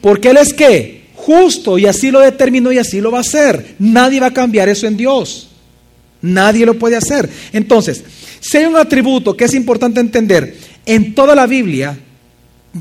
Porque 0.00 0.30
Él 0.30 0.36
es 0.38 0.54
que 0.54 1.08
justo 1.14 1.78
y 1.78 1.86
así 1.86 2.10
lo 2.10 2.20
determinó 2.20 2.72
y 2.72 2.78
así 2.78 3.00
lo 3.00 3.10
va 3.10 3.18
a 3.18 3.22
hacer. 3.22 3.74
Nadie 3.78 4.20
va 4.20 4.28
a 4.28 4.32
cambiar 4.32 4.68
eso 4.68 4.86
en 4.86 4.96
Dios. 4.96 5.50
Nadie 6.22 6.64
lo 6.64 6.78
puede 6.78 6.96
hacer. 6.96 7.28
Entonces, 7.52 8.02
si 8.40 8.56
hay 8.56 8.64
un 8.64 8.76
atributo 8.76 9.36
que 9.36 9.44
es 9.44 9.54
importante 9.54 10.00
entender, 10.00 10.56
en 10.86 11.14
toda 11.14 11.34
la 11.34 11.46
Biblia, 11.46 11.98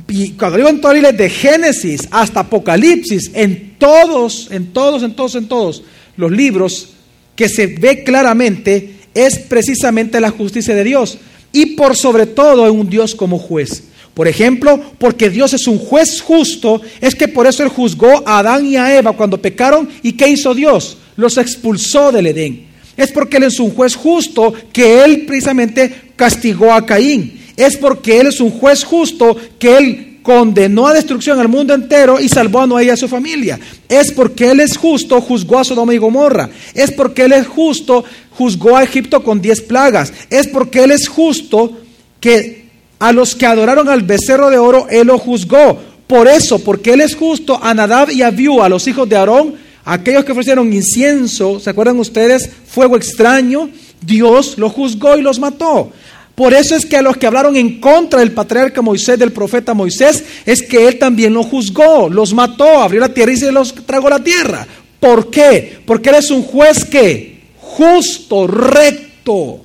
y 0.08 0.32
cuando 0.32 0.58
digo 0.58 0.70
en 0.70 0.82
toda 0.82 0.94
la 0.94 1.00
Biblia, 1.00 1.18
de 1.18 1.30
Génesis 1.30 2.08
hasta 2.12 2.42
Apocalipsis, 2.42 3.32
en 3.34 3.76
todos, 3.78 4.50
en 4.52 4.74
todos, 4.74 5.04
en 5.04 5.14
todos, 5.14 5.36
en 5.36 5.48
todos 5.48 5.84
los 6.18 6.32
libros, 6.32 6.90
que 7.36 7.48
se 7.50 7.68
ve 7.68 8.04
claramente, 8.04 8.96
es 9.14 9.40
precisamente 9.40 10.20
la 10.20 10.32
justicia 10.32 10.76
de 10.76 10.84
Dios. 10.84 11.18
Y 11.54 11.78
por 11.78 11.96
sobre 11.96 12.26
todo 12.26 12.68
en 12.68 12.78
un 12.78 12.90
Dios 12.90 13.16
como 13.16 13.40
juez. 13.40 13.84
Por 14.14 14.28
ejemplo, 14.28 14.82
porque 14.98 15.30
Dios 15.30 15.54
es 15.54 15.68
un 15.68 15.78
juez 15.78 16.22
justo, 16.22 16.82
es 17.00 17.14
que 17.14 17.28
por 17.28 17.46
eso 17.46 17.64
Él 17.64 17.70
juzgó 17.70 18.28
a 18.28 18.40
Adán 18.40 18.66
y 18.66 18.76
a 18.76 18.98
Eva 18.98 19.14
cuando 19.14 19.42
pecaron. 19.42 19.88
¿Y 20.02 20.14
qué 20.14 20.28
hizo 20.28 20.54
Dios? 20.54 20.98
Los 21.16 21.38
expulsó 21.38 22.12
del 22.12 22.28
Edén. 22.28 22.68
Es 22.98 23.12
porque 23.12 23.38
Él 23.38 23.44
es 23.44 23.60
un 23.60 23.70
juez 23.72 23.96
justo 23.96 24.54
que 24.74 25.04
Él 25.04 25.26
precisamente 25.28 26.12
castigó 26.16 26.74
a 26.74 26.86
Caín. 26.86 27.40
Es 27.58 27.76
porque 27.76 28.20
Él 28.20 28.28
es 28.28 28.40
un 28.40 28.52
juez 28.52 28.84
justo 28.84 29.36
que 29.60 29.78
Él 29.78 30.20
condenó 30.22 30.88
a 30.88 30.94
destrucción 30.94 31.40
al 31.40 31.48
mundo 31.48 31.74
entero 31.74 32.20
y 32.20 32.30
salvó 32.30 32.62
a 32.62 32.68
Noé 32.68 32.86
y 32.86 32.90
a 32.90 32.98
su 32.98 33.08
familia. 33.08 33.60
Es 33.90 34.12
porque 34.12 34.52
Él 34.52 34.60
es 34.60 34.78
justo, 34.78 35.20
juzgó 35.22 35.60
a 35.60 35.64
Sodoma 35.64 35.94
y 35.94 35.98
Gomorra. 35.98 36.50
Es 36.74 36.92
porque 36.92 37.24
Él 37.24 37.34
es 37.34 37.48
justo, 37.48 38.04
juzgó 38.32 38.78
a 38.78 38.84
Egipto 38.84 39.24
con 39.24 39.42
diez 39.42 39.62
plagas. 39.62 40.14
Es 40.30 40.48
porque 40.48 40.84
Él 40.84 40.92
es 40.92 41.08
justo 41.08 41.78
que 42.20 42.68
a 43.00 43.12
los 43.12 43.36
que 43.36 43.46
adoraron 43.46 43.90
al 43.90 44.02
becerro 44.02 44.50
de 44.50 44.58
oro, 44.58 44.88
Él 44.90 45.08
lo 45.08 45.18
juzgó. 45.18 45.80
Por 46.08 46.28
eso, 46.28 46.60
porque 46.60 46.94
Él 46.94 47.02
es 47.02 47.16
justo, 47.16 47.60
a 47.62 47.74
Nadab 47.74 48.12
y 48.12 48.22
a 48.22 48.28
Abiú, 48.28 48.62
a 48.62 48.70
los 48.70 48.88
hijos 48.88 49.08
de 49.08 49.16
Aarón, 49.16 49.56
aquellos 49.86 50.26
que 50.26 50.32
ofrecieron 50.32 50.72
incienso, 50.74 51.60
¿se 51.60 51.70
acuerdan 51.70 52.00
ustedes? 52.00 52.50
Fuego 52.68 52.98
extraño, 52.98 53.70
Dios 54.02 54.58
los 54.58 54.74
juzgó 54.74 55.18
y 55.18 55.22
los 55.22 55.40
mató. 55.40 55.92
Por 56.38 56.54
eso 56.54 56.76
es 56.76 56.86
que 56.86 56.98
a 56.98 57.02
los 57.02 57.18
que 57.18 57.26
hablaron 57.26 57.56
en 57.56 57.80
contra 57.80 58.20
del 58.20 58.32
patriarca 58.32 58.84
Moisés, 58.84 59.18
del 59.18 59.32
profeta 59.32 59.74
Moisés, 59.74 60.24
es 60.46 60.62
que 60.62 60.88
él 60.88 61.00
también 61.00 61.34
los 61.34 61.48
juzgó, 61.48 62.10
los 62.10 62.32
mató, 62.32 62.80
abrió 62.80 63.02
la 63.02 63.12
tierra 63.12 63.32
y 63.32 63.38
se 63.38 63.52
los 63.52 63.74
tragó 63.74 64.08
la 64.08 64.24
tierra. 64.24 64.68
¿Por 65.00 65.32
qué? 65.32 65.80
Porque 65.84 66.10
él 66.10 66.16
es 66.18 66.30
un 66.30 66.44
juez 66.44 66.86
que 66.86 67.42
justo, 67.60 68.46
recto. 68.46 69.62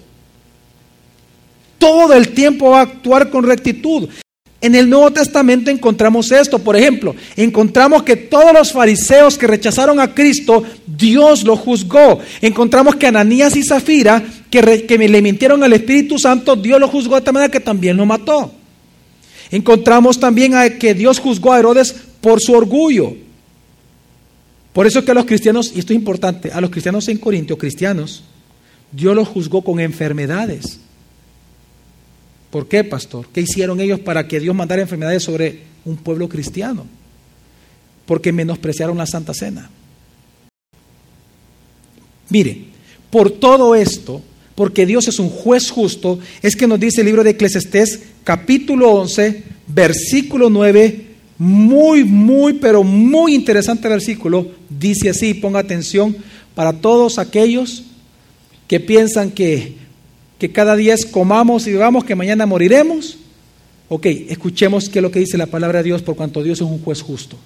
Todo 1.76 2.14
el 2.14 2.30
tiempo 2.30 2.70
va 2.70 2.78
a 2.78 2.84
actuar 2.84 3.28
con 3.28 3.44
rectitud. 3.44 4.08
En 4.62 4.76
el 4.76 4.88
Nuevo 4.88 5.10
Testamento 5.10 5.72
encontramos 5.72 6.30
esto, 6.30 6.60
por 6.60 6.76
ejemplo, 6.76 7.16
encontramos 7.34 8.04
que 8.04 8.14
todos 8.14 8.52
los 8.52 8.72
fariseos 8.72 9.36
que 9.36 9.48
rechazaron 9.48 9.98
a 9.98 10.14
Cristo, 10.14 10.62
Dios 10.86 11.42
los 11.42 11.58
juzgó. 11.58 12.20
Encontramos 12.40 12.94
que 12.94 13.08
Ananías 13.08 13.56
y 13.56 13.64
Zafira, 13.64 14.22
que, 14.48 14.62
le 14.62 15.20
mintieron 15.20 15.64
al 15.64 15.72
Espíritu 15.72 16.16
Santo, 16.16 16.54
Dios 16.54 16.78
los 16.78 16.90
juzgó 16.90 17.16
de 17.16 17.22
tal 17.22 17.34
manera 17.34 17.50
que 17.50 17.58
también 17.58 17.96
lo 17.96 18.06
mató. 18.06 18.52
Encontramos 19.50 20.20
también 20.20 20.54
a 20.54 20.70
que 20.70 20.94
Dios 20.94 21.18
juzgó 21.18 21.52
a 21.52 21.58
Herodes 21.58 21.92
por 22.20 22.40
su 22.40 22.52
orgullo. 22.52 23.16
Por 24.72 24.86
eso 24.86 25.00
es 25.00 25.04
que 25.04 25.10
a 25.10 25.14
los 25.14 25.26
cristianos, 25.26 25.72
y 25.74 25.80
esto 25.80 25.92
es 25.92 25.98
importante, 25.98 26.52
a 26.52 26.60
los 26.60 26.70
cristianos 26.70 27.08
en 27.08 27.18
Corintio, 27.18 27.58
cristianos, 27.58 28.22
Dios 28.92 29.16
los 29.16 29.26
juzgó 29.26 29.62
con 29.62 29.80
enfermedades. 29.80 30.78
¿Por 32.52 32.68
qué, 32.68 32.84
pastor? 32.84 33.28
¿Qué 33.32 33.40
hicieron 33.40 33.80
ellos 33.80 33.98
para 33.98 34.28
que 34.28 34.38
Dios 34.38 34.54
mandara 34.54 34.82
enfermedades 34.82 35.22
sobre 35.22 35.60
un 35.86 35.96
pueblo 35.96 36.28
cristiano? 36.28 36.84
Porque 38.04 38.30
menospreciaron 38.30 38.98
la 38.98 39.06
Santa 39.06 39.32
Cena. 39.32 39.70
Mire, 42.28 42.64
por 43.08 43.30
todo 43.30 43.74
esto, 43.74 44.20
porque 44.54 44.84
Dios 44.84 45.08
es 45.08 45.18
un 45.18 45.30
juez 45.30 45.70
justo, 45.70 46.18
es 46.42 46.54
que 46.54 46.66
nos 46.66 46.78
dice 46.78 47.00
el 47.00 47.06
libro 47.06 47.24
de 47.24 47.30
Eclesiastés 47.30 48.00
capítulo 48.22 48.90
11, 48.90 49.44
versículo 49.68 50.50
9, 50.50 51.06
muy, 51.38 52.04
muy, 52.04 52.52
pero 52.52 52.84
muy 52.84 53.34
interesante 53.34 53.88
versículo, 53.88 54.50
dice 54.68 55.08
así, 55.08 55.32
ponga 55.32 55.60
atención, 55.60 56.14
para 56.54 56.74
todos 56.74 57.18
aquellos 57.18 57.84
que 58.68 58.78
piensan 58.78 59.30
que 59.30 59.81
que 60.42 60.50
cada 60.50 60.74
día 60.74 60.96
comamos 61.12 61.68
y 61.68 61.70
vivamos, 61.70 62.02
que 62.02 62.16
mañana 62.16 62.46
moriremos. 62.46 63.16
Ok, 63.88 64.06
escuchemos 64.06 64.88
qué 64.88 64.98
es 64.98 65.02
lo 65.04 65.12
que 65.12 65.20
dice 65.20 65.38
la 65.38 65.46
palabra 65.46 65.78
de 65.78 65.84
Dios 65.84 66.02
por 66.02 66.16
cuanto 66.16 66.42
Dios 66.42 66.60
es 66.60 66.66
un 66.66 66.80
juez 66.80 67.00
justo. 67.00 67.36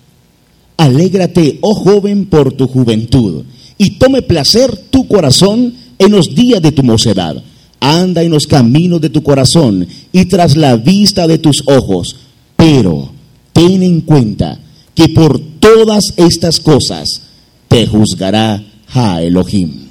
Alégrate, 0.78 1.58
oh 1.60 1.74
joven, 1.74 2.24
por 2.24 2.54
tu 2.54 2.66
juventud, 2.66 3.44
y 3.76 3.98
tome 3.98 4.22
placer 4.22 4.74
tu 4.88 5.06
corazón 5.06 5.74
en 5.98 6.10
los 6.10 6.34
días 6.34 6.62
de 6.62 6.72
tu 6.72 6.82
mocedad. 6.82 7.36
Anda 7.80 8.22
en 8.22 8.30
los 8.30 8.46
caminos 8.46 9.02
de 9.02 9.10
tu 9.10 9.22
corazón 9.22 9.86
y 10.10 10.24
tras 10.24 10.56
la 10.56 10.76
vista 10.76 11.26
de 11.26 11.36
tus 11.36 11.64
ojos. 11.66 12.16
Pero 12.56 13.10
ten 13.52 13.82
en 13.82 14.00
cuenta 14.00 14.58
que 14.94 15.10
por 15.10 15.38
todas 15.60 16.14
estas 16.16 16.60
cosas 16.60 17.20
te 17.68 17.86
juzgará 17.86 18.64
Ha 18.94 19.20
Elohim. 19.20 19.85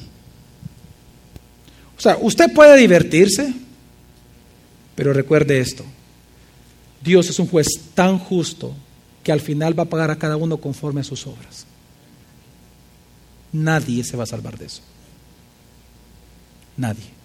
O 1.97 2.01
sea, 2.01 2.17
usted 2.21 2.53
puede 2.53 2.77
divertirse, 2.77 3.53
pero 4.95 5.13
recuerde 5.13 5.59
esto. 5.59 5.85
Dios 7.01 7.29
es 7.29 7.39
un 7.39 7.47
juez 7.47 7.67
tan 7.93 8.17
justo 8.17 8.73
que 9.23 9.31
al 9.31 9.41
final 9.41 9.77
va 9.77 9.83
a 9.83 9.89
pagar 9.89 10.11
a 10.11 10.17
cada 10.17 10.37
uno 10.37 10.57
conforme 10.57 11.01
a 11.01 11.05
sus 11.05 11.25
obras. 11.27 11.65
Nadie 13.51 14.03
se 14.03 14.17
va 14.17 14.23
a 14.23 14.27
salvar 14.27 14.57
de 14.57 14.65
eso. 14.65 14.81
Nadie. 16.77 17.15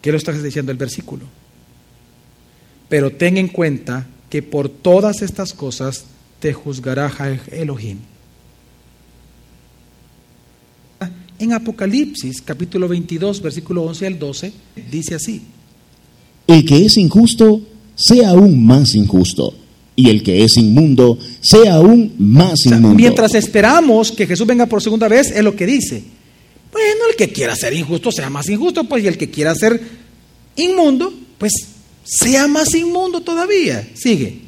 ¿Qué 0.00 0.10
lo 0.10 0.18
está 0.18 0.32
diciendo 0.32 0.72
el 0.72 0.78
versículo? 0.78 1.26
Pero 2.88 3.12
ten 3.12 3.38
en 3.38 3.48
cuenta 3.48 4.06
que 4.28 4.42
por 4.42 4.68
todas 4.68 5.22
estas 5.22 5.52
cosas 5.52 6.04
te 6.40 6.52
juzgará 6.52 7.10
Elohim. 7.52 7.98
En 11.42 11.52
Apocalipsis 11.52 12.40
capítulo 12.40 12.86
22, 12.86 13.42
versículo 13.42 13.82
11 13.82 14.06
al 14.06 14.16
12, 14.16 14.52
dice 14.88 15.16
así. 15.16 15.42
El 16.46 16.64
que 16.64 16.86
es 16.86 16.96
injusto, 16.96 17.60
sea 17.96 18.30
aún 18.30 18.64
más 18.64 18.94
injusto. 18.94 19.52
Y 19.96 20.08
el 20.08 20.22
que 20.22 20.44
es 20.44 20.56
inmundo, 20.56 21.18
sea 21.40 21.74
aún 21.74 22.14
más 22.16 22.64
inmundo. 22.66 22.94
mientras 22.94 23.34
esperamos 23.34 24.12
que 24.12 24.28
Jesús 24.28 24.46
venga 24.46 24.66
por 24.66 24.80
segunda 24.80 25.08
vez, 25.08 25.32
es 25.32 25.42
lo 25.42 25.56
que 25.56 25.66
dice. 25.66 26.04
Bueno, 26.70 27.06
el 27.10 27.16
que 27.16 27.32
quiera 27.32 27.56
ser 27.56 27.74
injusto, 27.74 28.12
sea 28.12 28.30
más 28.30 28.48
injusto, 28.48 28.84
pues, 28.84 29.02
y 29.02 29.08
el 29.08 29.18
que 29.18 29.28
quiera 29.28 29.52
ser 29.56 29.80
inmundo, 30.54 31.12
pues, 31.38 31.52
sea 32.04 32.46
más 32.46 32.72
inmundo 32.72 33.20
todavía. 33.20 33.90
Sigue. 33.94 34.42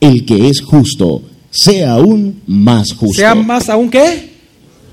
El 0.00 0.24
que 0.24 0.48
es 0.48 0.60
justo, 0.62 1.22
sea 1.48 1.92
aún 1.92 2.42
más 2.48 2.92
justo. 2.92 3.20
¿Sea 3.20 3.36
más 3.36 3.68
aún 3.68 3.88
qué? 3.88 4.29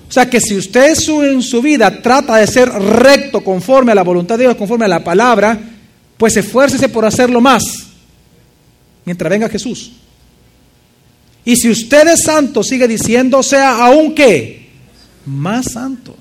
O 0.09 0.11
sea 0.11 0.29
que 0.29 0.39
si 0.39 0.55
usted 0.55 0.93
en 1.23 1.41
su 1.41 1.61
vida 1.61 2.01
trata 2.01 2.37
de 2.37 2.47
ser 2.47 2.69
recto 2.69 3.43
conforme 3.43 3.91
a 3.91 3.95
la 3.95 4.03
voluntad 4.03 4.37
de 4.37 4.45
Dios, 4.45 4.55
conforme 4.55 4.85
a 4.85 4.89
la 4.89 5.03
palabra, 5.03 5.59
pues 6.17 6.37
esfuércese 6.37 6.89
por 6.89 7.05
hacerlo 7.05 7.41
más 7.41 7.63
mientras 9.05 9.29
venga 9.29 9.49
Jesús. 9.49 9.93
Y 11.45 11.55
si 11.55 11.69
usted 11.69 12.07
es 12.09 12.23
santo, 12.23 12.61
sigue 12.61 12.87
diciendo, 12.87 13.41
sea 13.41 13.85
aún 13.85 14.13
que 14.13 14.67
más 15.25 15.71
santo. 15.71 16.15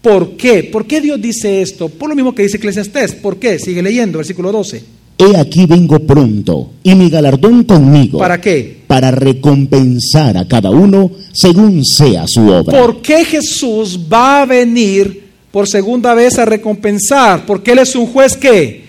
¿Por 0.00 0.36
qué? 0.36 0.64
¿Por 0.64 0.86
qué 0.86 1.00
Dios 1.00 1.20
dice 1.20 1.62
esto? 1.62 1.88
Por 1.88 2.08
lo 2.08 2.14
mismo 2.14 2.34
que 2.34 2.42
dice 2.42 2.56
Eclesiastés. 2.56 3.14
¿Por 3.14 3.38
qué? 3.38 3.58
Sigue 3.58 3.82
leyendo, 3.82 4.18
versículo 4.18 4.52
12. 4.52 4.84
He 5.16 5.36
aquí 5.36 5.66
vengo 5.66 6.00
pronto, 6.00 6.72
y 6.82 6.94
mi 6.94 7.08
galardón 7.08 7.64
conmigo. 7.64 8.18
¿Para 8.18 8.40
qué? 8.40 8.82
Para 8.86 9.12
recompensar 9.12 10.36
a 10.36 10.48
cada 10.48 10.70
uno 10.70 11.10
según 11.32 11.84
sea 11.84 12.24
su 12.26 12.48
obra. 12.48 12.78
¿Por 12.78 13.00
qué 13.00 13.24
Jesús 13.24 13.98
va 14.12 14.42
a 14.42 14.46
venir 14.46 15.22
por 15.52 15.68
segunda 15.68 16.14
vez 16.14 16.38
a 16.38 16.44
recompensar? 16.44 17.46
Porque 17.46 17.72
Él 17.72 17.78
es 17.78 17.94
un 17.94 18.06
juez 18.06 18.36
que 18.36 18.84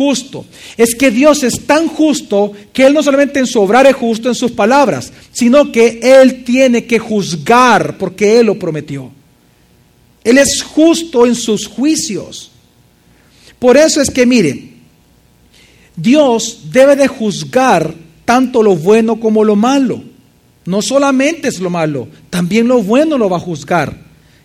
justo. 0.00 0.46
Es 0.78 0.94
que 0.94 1.10
Dios 1.10 1.42
es 1.42 1.66
tan 1.66 1.88
justo 1.88 2.52
que 2.72 2.86
Él 2.86 2.94
no 2.94 3.02
solamente 3.02 3.38
en 3.38 3.46
su 3.46 3.60
obrar 3.60 3.86
es 3.86 3.94
justo 3.94 4.28
en 4.28 4.34
sus 4.34 4.52
palabras, 4.52 5.12
sino 5.32 5.70
que 5.72 6.00
Él 6.02 6.42
tiene 6.44 6.84
que 6.84 6.98
juzgar 6.98 7.98
porque 7.98 8.38
Él 8.38 8.46
lo 8.46 8.58
prometió. 8.58 9.10
Él 10.24 10.38
es 10.38 10.62
justo 10.62 11.26
en 11.26 11.34
sus 11.34 11.66
juicios. 11.66 12.50
Por 13.58 13.76
eso 13.76 14.00
es 14.00 14.10
que, 14.10 14.24
miren, 14.24 14.69
Dios 16.00 16.60
debe 16.72 16.96
de 16.96 17.08
juzgar 17.08 17.94
tanto 18.24 18.62
lo 18.62 18.76
bueno 18.76 19.20
como 19.20 19.44
lo 19.44 19.56
malo. 19.56 20.02
No 20.64 20.82
solamente 20.82 21.48
es 21.48 21.60
lo 21.60 21.70
malo, 21.70 22.08
también 22.28 22.68
lo 22.68 22.82
bueno 22.82 23.18
lo 23.18 23.28
va 23.28 23.38
a 23.38 23.40
juzgar. 23.40 23.96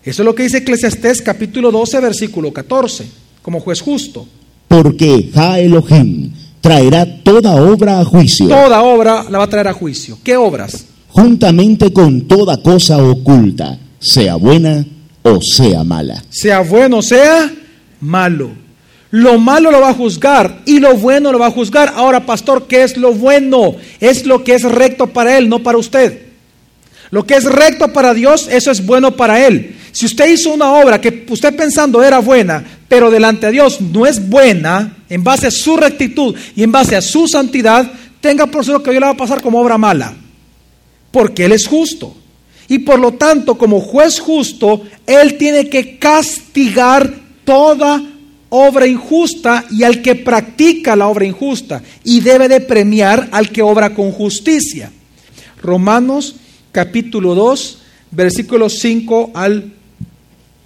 Eso 0.02 0.22
es 0.22 0.26
lo 0.26 0.34
que 0.34 0.44
dice 0.44 0.58
Eclesiastés 0.58 1.22
capítulo 1.22 1.70
12, 1.70 2.00
versículo 2.00 2.52
14, 2.52 3.06
como 3.42 3.60
juez 3.60 3.80
justo. 3.80 4.26
Porque 4.68 5.30
Ja 5.32 5.58
Elohim 5.58 6.32
traerá 6.60 7.22
toda 7.22 7.54
obra 7.54 8.00
a 8.00 8.04
juicio. 8.04 8.48
Toda 8.48 8.82
obra 8.82 9.24
la 9.30 9.38
va 9.38 9.44
a 9.44 9.50
traer 9.50 9.68
a 9.68 9.72
juicio. 9.72 10.18
¿Qué 10.22 10.36
obras? 10.36 10.86
Juntamente 11.08 11.92
con 11.92 12.22
toda 12.22 12.60
cosa 12.62 12.98
oculta, 12.98 13.78
sea 13.98 14.36
buena 14.36 14.84
o 15.22 15.40
sea 15.40 15.84
mala. 15.84 16.22
Sea 16.28 16.60
bueno 16.60 16.98
o 16.98 17.02
sea 17.02 17.52
malo. 18.00 18.65
Lo 19.10 19.38
malo 19.38 19.70
lo 19.70 19.80
va 19.80 19.90
a 19.90 19.94
juzgar 19.94 20.62
y 20.64 20.80
lo 20.80 20.96
bueno 20.96 21.32
lo 21.32 21.38
va 21.38 21.46
a 21.46 21.50
juzgar. 21.50 21.92
Ahora, 21.94 22.26
pastor, 22.26 22.66
¿qué 22.66 22.82
es 22.82 22.96
lo 22.96 23.12
bueno? 23.12 23.76
Es 24.00 24.26
lo 24.26 24.42
que 24.42 24.54
es 24.54 24.62
recto 24.62 25.06
para 25.06 25.38
él, 25.38 25.48
no 25.48 25.60
para 25.60 25.78
usted. 25.78 26.22
Lo 27.10 27.24
que 27.24 27.34
es 27.34 27.44
recto 27.44 27.92
para 27.92 28.14
Dios, 28.14 28.48
eso 28.50 28.70
es 28.70 28.84
bueno 28.84 29.12
para 29.12 29.46
él. 29.46 29.76
Si 29.92 30.06
usted 30.06 30.28
hizo 30.28 30.52
una 30.52 30.72
obra 30.72 31.00
que 31.00 31.24
usted 31.30 31.54
pensando 31.54 32.02
era 32.02 32.18
buena, 32.18 32.64
pero 32.88 33.10
delante 33.10 33.46
de 33.46 33.52
Dios 33.52 33.80
no 33.80 34.06
es 34.06 34.28
buena, 34.28 34.96
en 35.08 35.22
base 35.22 35.46
a 35.46 35.50
su 35.50 35.76
rectitud 35.76 36.34
y 36.56 36.64
en 36.64 36.72
base 36.72 36.96
a 36.96 37.00
su 37.00 37.28
santidad, 37.28 37.90
tenga 38.20 38.46
por 38.46 38.64
seguro 38.64 38.82
que 38.82 38.90
Dios 38.90 39.00
le 39.00 39.06
va 39.06 39.12
a 39.12 39.16
pasar 39.16 39.40
como 39.40 39.60
obra 39.60 39.78
mala. 39.78 40.14
Porque 41.12 41.44
Él 41.44 41.52
es 41.52 41.66
justo. 41.66 42.16
Y 42.68 42.80
por 42.80 42.98
lo 42.98 43.12
tanto, 43.12 43.56
como 43.56 43.80
juez 43.80 44.18
justo, 44.18 44.82
Él 45.06 45.38
tiene 45.38 45.68
que 45.70 45.98
castigar 45.98 47.08
toda 47.44 48.02
obra 48.48 48.86
injusta 48.86 49.64
y 49.70 49.82
al 49.82 50.02
que 50.02 50.14
practica 50.14 50.96
la 50.96 51.08
obra 51.08 51.26
injusta 51.26 51.82
y 52.04 52.20
debe 52.20 52.48
de 52.48 52.60
premiar 52.60 53.28
al 53.32 53.50
que 53.50 53.62
obra 53.62 53.94
con 53.94 54.12
justicia. 54.12 54.90
Romanos 55.62 56.36
capítulo 56.72 57.34
2, 57.34 57.78
versículos 58.10 58.78
5 58.78 59.30
al 59.34 59.72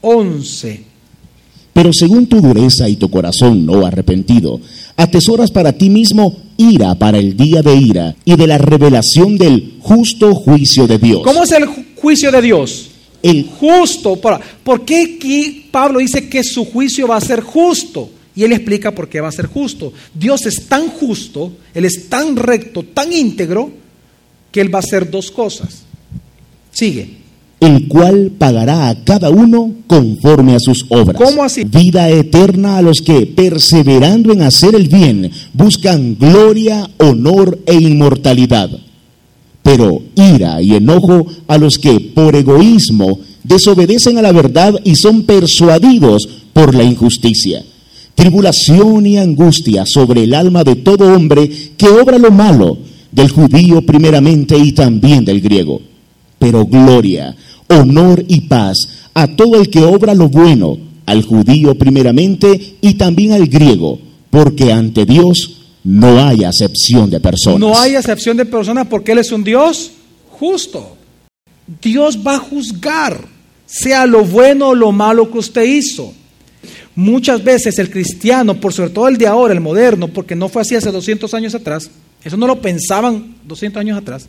11. 0.01 0.85
Pero 1.73 1.93
según 1.93 2.27
tu 2.27 2.41
dureza 2.41 2.89
y 2.89 2.97
tu 2.97 3.11
corazón 3.11 3.65
no 3.65 3.87
arrepentido, 3.87 4.61
atesoras 4.97 5.51
para 5.51 5.73
ti 5.73 5.89
mismo 5.89 6.37
ira 6.57 6.95
para 6.97 7.19
el 7.19 7.37
día 7.37 7.63
de 7.63 7.75
ira 7.75 8.17
y 8.25 8.37
de 8.37 8.47
la 8.47 8.59
revelación 8.59 9.39
del 9.39 9.77
justo 9.81 10.35
juicio 10.35 10.87
de 10.87 10.99
Dios. 10.99 11.23
¿Cómo 11.23 11.45
es 11.45 11.53
el 11.53 11.67
juicio 11.97 12.31
de 12.33 12.43
Dios? 12.43 12.90
El 13.23 13.47
justo. 13.47 14.17
¿Por 14.17 14.85
qué 14.85 15.17
aquí 15.17 15.67
Pablo 15.71 15.99
dice 15.99 16.29
que 16.29 16.43
su 16.43 16.65
juicio 16.65 17.07
va 17.09 17.17
a 17.17 17.21
ser 17.21 17.41
justo? 17.41 18.11
Y 18.35 18.45
él 18.45 18.53
explica 18.53 18.93
por 18.93 19.09
qué 19.09 19.21
va 19.21 19.29
a 19.29 19.33
ser 19.33 19.47
justo. 19.47 19.93
Dios 20.15 20.47
es 20.47 20.67
tan 20.67 20.89
justo, 20.89 21.53
Él 21.75 21.85
es 21.85 22.09
tan 22.09 22.37
recto, 22.37 22.85
tan 22.85 23.13
íntegro, 23.13 23.71
que 24.51 24.61
Él 24.61 24.73
va 24.73 24.79
a 24.79 24.83
hacer 24.83 25.11
dos 25.11 25.31
cosas. 25.31 25.83
Sigue. 26.71 27.19
El 27.59 27.89
cual 27.89 28.33
pagará 28.39 28.89
a 28.89 29.05
cada 29.05 29.29
uno 29.29 29.75
conforme 29.87 30.55
a 30.55 30.61
sus 30.61 30.87
obras. 30.89 31.17
¿Cómo 31.17 31.45
así? 31.45 31.65
Vida 31.65 32.09
eterna 32.09 32.79
a 32.79 32.83
los 32.83 33.03
que, 33.03 33.27
perseverando 33.27 34.33
en 34.33 34.43
hacer 34.43 34.75
el 34.75 34.89
bien, 34.89 35.31
buscan 35.53 36.17
gloria, 36.17 36.89
honor 36.99 37.59
e 37.67 37.75
inmortalidad 37.75 38.71
pero 39.63 40.03
ira 40.15 40.61
y 40.63 40.75
enojo 40.75 41.27
a 41.47 41.59
los 41.59 41.79
que 41.79 42.00
por 42.15 42.37
egoísmo 42.37 43.19
desobedecen 43.43 44.19
a 44.19 44.23
la 44.23 44.33
verdad 44.33 44.75
y 44.85 44.97
son 44.97 45.23
persuadidos 45.23 46.29
por 46.53 46.75
la 46.75 46.85
injusticia. 46.85 47.65
Tribulación 48.15 49.07
y 49.07 49.19
angustia 49.19 49.85
sobre 49.87 50.25
el 50.25 50.35
alma 50.35 50.65
de 50.65 50.77
todo 50.77 51.15
hombre 51.15 51.49
que 51.77 51.89
obra 51.89 52.19
lo 52.19 52.31
malo, 52.31 52.77
del 53.11 53.31
judío 53.31 53.83
primeramente 53.83 54.57
y 54.59 54.73
también 54.73 55.25
del 55.25 55.41
griego. 55.41 55.81
Pero 56.39 56.65
gloria, 56.65 57.35
honor 57.69 58.25
y 58.29 58.43
paz 58.43 58.79
a 59.15 59.27
todo 59.29 59.61
el 59.61 59.71
que 59.71 59.81
obra 59.81 60.15
lo 60.15 60.29
bueno, 60.29 60.77
al 61.07 61.23
judío 61.23 61.77
primeramente 61.77 62.77
y 62.81 62.95
también 62.95 63.33
al 63.33 63.47
griego, 63.47 63.99
porque 64.31 64.73
ante 64.73 65.07
Dios 65.07 65.57
no 65.83 66.23
hay 66.25 66.45
acepción 66.45 67.11
de 67.11 67.21
personas. 67.21 67.61
No 67.61 67.77
hay 67.77 67.95
acepción 67.95 68.37
de 68.37 68.45
personas 68.45 68.87
porque 68.89 69.13
Él 69.13 69.19
es 69.19 69.33
un 69.33 69.43
Dios 69.43 69.93
justo. 70.29 70.97
Dios 71.81 72.19
va 72.27 72.37
a 72.37 72.39
juzgar, 72.39 73.21
sea 73.67 74.07
lo 74.07 74.25
bueno 74.25 74.69
o 74.69 74.75
lo 74.75 74.91
malo 74.91 75.31
que 75.31 75.39
usted 75.39 75.63
hizo. 75.63 76.13
Muchas 76.97 77.45
veces 77.45 77.79
el 77.79 77.91
cristiano, 77.91 78.61
por 78.61 78.73
sobre 78.73 78.91
todo 78.91 79.09
el 79.09 79.17
de 79.17 79.27
ahora, 79.27 79.55
el 79.55 79.61
moderno, 79.61 80.09
porque 80.09 80.35
no 80.35 80.49
fue 80.49 80.63
así 80.63 80.75
hace 80.75 80.91
200 80.91 81.33
años 81.35 81.55
atrás, 81.55 81.91
eso 82.25 82.37
no 82.37 82.47
lo 82.47 82.61
pensaban 82.61 83.37
200 83.45 83.81
años 83.81 83.99
atrás. 83.99 84.27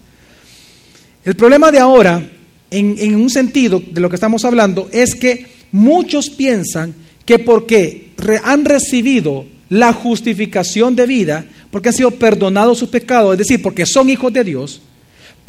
El 1.26 1.36
problema 1.36 1.72
de 1.72 1.80
ahora, 1.80 2.24
en, 2.70 2.96
en 3.00 3.16
un 3.16 3.30
sentido 3.30 3.82
de 3.92 4.02
lo 4.02 4.10
que 4.10 4.16
estamos 4.16 4.46
hablando, 4.46 4.88
es 4.92 5.16
que 5.16 5.48
muchos 5.72 6.30
piensan 6.30 6.94
que 7.26 7.40
porque 7.40 8.12
han 8.44 8.66
recibido 8.66 9.46
la 9.70 9.94
justificación 9.94 10.96
de 10.96 11.08
vida, 11.08 11.46
porque 11.72 11.90
han 11.90 11.96
sido 11.96 12.12
perdonados 12.12 12.78
sus 12.78 12.90
pecados, 12.90 13.34
es 13.34 13.40
decir, 13.40 13.62
porque 13.62 13.86
son 13.86 14.10
hijos 14.10 14.32
de 14.32 14.44
Dios, 14.44 14.82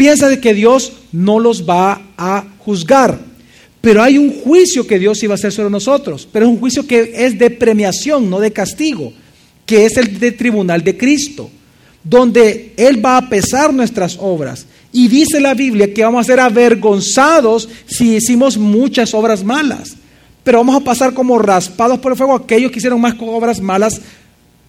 piensan 0.03 0.41
que 0.41 0.53
Dios 0.53 0.95
no 1.13 1.39
los 1.39 1.65
va 1.65 2.03
a 2.19 2.45
juzgar. 2.59 3.21
Pero 3.81 4.03
hay 4.03 4.19
un 4.19 4.33
juicio 4.41 4.85
que 4.85 4.99
Dios 4.99 5.23
iba 5.23 5.35
a 5.35 5.37
hacer 5.37 5.53
sobre 5.53 5.71
nosotros, 5.71 6.29
pero 6.33 6.45
es 6.45 6.51
un 6.51 6.59
juicio 6.59 6.85
que 6.89 7.13
es 7.15 7.39
de 7.39 7.51
premiación, 7.51 8.29
no 8.29 8.41
de 8.41 8.53
castigo, 8.53 9.13
que 9.65 9.87
es 9.87 9.97
el 9.97 10.19
de 10.19 10.33
tribunal 10.33 10.83
de 10.83 10.97
Cristo, 10.97 11.49
donde 12.03 12.75
Él 12.77 13.05
va 13.05 13.17
a 13.17 13.29
pesar 13.29 13.73
nuestras 13.73 14.19
obras. 14.21 14.67
Y 14.93 15.07
dice 15.07 15.39
la 15.39 15.55
Biblia 15.55 15.95
que 15.95 16.03
vamos 16.03 16.23
a 16.23 16.33
ser 16.33 16.41
avergonzados 16.41 17.69
si 17.87 18.17
hicimos 18.17 18.59
muchas 18.59 19.15
obras 19.15 19.45
malas 19.45 19.97
pero 20.45 20.59
vamos 20.59 20.75
a 20.75 20.85
pasar 20.85 21.15
como 21.15 21.39
raspados 21.39 22.01
por 22.01 22.11
el 22.11 22.19
fuego 22.19 22.35
aquellos 22.35 22.73
que 22.73 22.79
hicieron 22.79 23.01
más 23.01 23.15
obras 23.21 23.61
malas 23.61 24.01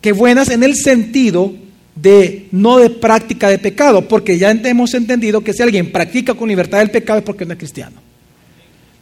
que 0.01 0.11
buenas 0.11 0.49
en 0.49 0.61
el 0.61 0.75
sentido 0.75 1.51
de 1.95 2.47
no 2.51 2.77
de 2.77 2.89
práctica 2.89 3.49
de 3.49 3.59
pecado, 3.59 4.07
porque 4.07 4.37
ya 4.37 4.51
hemos 4.51 4.93
entendido 4.93 5.41
que 5.41 5.53
si 5.53 5.61
alguien 5.61 5.91
practica 5.91 6.33
con 6.33 6.49
libertad 6.49 6.81
el 6.81 6.91
pecado 6.91 7.19
es 7.19 7.25
porque 7.25 7.45
no 7.45 7.53
es 7.53 7.59
cristiano. 7.59 7.97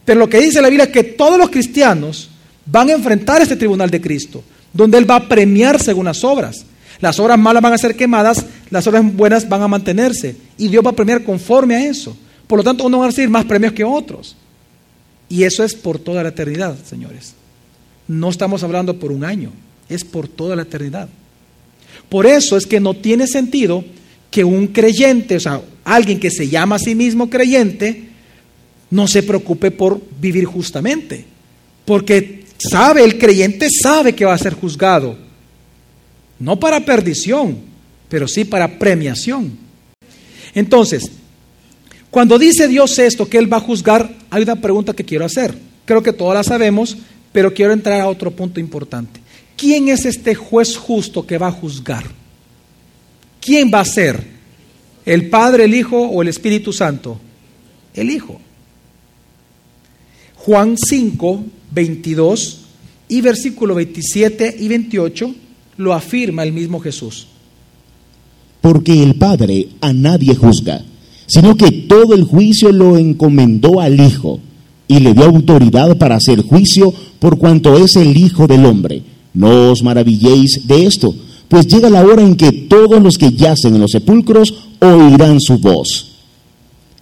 Pero 0.04 0.20
lo 0.20 0.30
que 0.30 0.42
dice 0.42 0.62
la 0.62 0.70
Biblia 0.70 0.86
es 0.86 0.92
que 0.92 1.04
todos 1.04 1.38
los 1.38 1.50
cristianos 1.50 2.30
van 2.66 2.90
a 2.90 2.94
enfrentar 2.94 3.42
este 3.42 3.56
tribunal 3.56 3.90
de 3.90 4.02
Cristo, 4.02 4.44
donde 4.74 4.98
Él 4.98 5.10
va 5.10 5.18
a 5.18 5.28
premiar 5.28 5.82
según 5.82 6.06
las 6.06 6.24
obras. 6.24 6.66
Las 7.00 7.20
obras 7.20 7.40
malas 7.40 7.64
van 7.64 7.74
a 7.74 7.78
ser 7.78 7.96
quemadas, 7.96 8.46
las 8.70 8.86
obras 8.88 9.04
buenas 9.16 9.48
van 9.48 9.62
a 9.62 9.68
mantenerse, 9.68 10.36
y 10.58 10.68
Dios 10.68 10.86
va 10.86 10.92
a 10.92 10.96
premiar 10.96 11.24
conforme 11.24 11.76
a 11.76 11.86
eso. 11.86 12.16
Por 12.46 12.60
lo 12.60 12.64
tanto, 12.64 12.84
uno 12.84 13.00
va 13.00 13.06
a 13.06 13.08
recibir 13.08 13.30
más 13.30 13.46
premios 13.46 13.74
que 13.74 13.84
otros. 13.84 14.36
Y 15.30 15.44
eso 15.44 15.64
es 15.64 15.74
por 15.74 15.98
toda 15.98 16.22
la 16.22 16.30
eternidad, 16.30 16.76
señores. 16.86 17.34
No 18.08 18.30
estamos 18.30 18.64
hablando 18.64 19.00
por 19.00 19.12
un 19.12 19.24
año, 19.24 19.52
es 19.88 20.04
por 20.04 20.28
toda 20.28 20.56
la 20.56 20.64
eternidad. 20.64 21.08
Por 22.12 22.26
eso 22.26 22.58
es 22.58 22.68
que 22.68 22.82
no 22.82 22.94
tiene 22.94 23.26
sentido 23.26 23.86
que 24.30 24.44
un 24.44 24.68
creyente, 24.68 25.38
o 25.38 25.40
sea, 25.40 25.62
alguien 25.86 26.20
que 26.20 26.30
se 26.30 26.50
llama 26.50 26.76
a 26.76 26.80
sí 26.80 26.94
mismo 26.94 27.30
creyente, 27.30 28.10
no 28.90 29.08
se 29.08 29.24
preocupe 29.24 29.72
por 29.72 30.02
vivir 30.20 30.44
justamente. 30.44 31.24
Porque 31.86 32.44
sabe, 32.58 33.06
el 33.06 33.18
creyente 33.18 33.70
sabe 33.70 34.14
que 34.14 34.26
va 34.26 34.34
a 34.34 34.38
ser 34.38 34.56
juzgado. 34.56 35.18
No 36.38 36.60
para 36.60 36.84
perdición, 36.84 37.60
pero 38.10 38.28
sí 38.28 38.44
para 38.44 38.78
premiación. 38.78 39.58
Entonces, 40.54 41.10
cuando 42.10 42.38
dice 42.38 42.68
Dios 42.68 43.00
esto, 43.00 43.30
que 43.30 43.38
Él 43.38 43.52
va 43.52 43.56
a 43.56 43.62
juzgar, 43.62 44.14
hay 44.30 44.44
una 44.44 44.58
pregunta 44.58 44.92
que 44.92 45.06
quiero 45.06 45.24
hacer. 45.24 45.58
Creo 45.86 46.04
que 46.04 46.12
todas 46.12 46.36
la 46.36 46.44
sabemos, 46.44 46.98
pero 47.32 47.54
quiero 47.54 47.72
entrar 47.72 48.02
a 48.02 48.10
otro 48.10 48.32
punto 48.32 48.60
importante. 48.60 49.22
¿Quién 49.58 49.90
es 49.90 50.06
este 50.06 50.36
juez 50.36 50.78
justo 50.78 51.26
que 51.26 51.38
va 51.38 51.48
a 51.48 51.52
juzgar? 51.52 52.06
¿Quién 53.40 53.72
va 53.74 53.82
a 53.82 53.86
ser? 53.86 54.26
¿El 55.06 55.30
Padre, 55.30 55.66
el 55.66 55.74
Hijo 55.74 56.00
o 56.00 56.22
el 56.22 56.28
Espíritu 56.28 56.74
Santo? 56.74 57.20
El 57.94 58.10
Hijo. 58.10 58.40
Juan 60.36 60.76
5, 60.78 61.44
22 61.72 62.60
y 63.10 63.22
versículo 63.22 63.76
27 63.76 64.56
y 64.60 64.68
28 64.68 65.36
lo 65.78 65.94
afirma 65.94 66.44
el 66.44 66.54
mismo 66.54 66.80
Jesús. 66.80 67.28
Porque 68.62 69.04
el 69.04 69.16
Padre 69.16 69.70
a 69.82 69.94
nadie 69.94 70.36
juzga 70.36 70.84
sino 71.32 71.56
que 71.56 71.72
todo 71.72 72.14
el 72.14 72.26
juicio 72.26 72.74
lo 72.74 72.98
encomendó 72.98 73.80
al 73.80 74.02
Hijo 74.02 74.42
y 74.90 75.00
le 75.00 75.14
dio 75.14 75.24
autoridad 75.24 75.98
para 75.98 76.16
hacer 76.16 76.42
juicio 76.42 76.94
por 77.20 77.38
cuanto 77.38 77.78
es 77.78 77.96
el 77.96 78.18
Hijo 78.18 78.48
del 78.48 78.66
Hombre. 78.66 79.02
No 79.34 79.72
os 79.72 79.82
maravilléis 79.84 80.68
de 80.68 80.86
esto, 80.86 81.16
pues 81.48 81.68
llega 81.68 81.90
la 81.90 82.04
hora 82.04 82.22
en 82.22 82.36
que 82.36 82.52
todos 82.52 83.02
los 83.02 83.18
que 83.18 83.32
yacen 83.32 83.76
en 83.76 83.82
los 83.82 83.92
sepulcros 83.92 84.54
oirán 84.80 85.40
su 85.40 85.60
voz. 85.60 86.12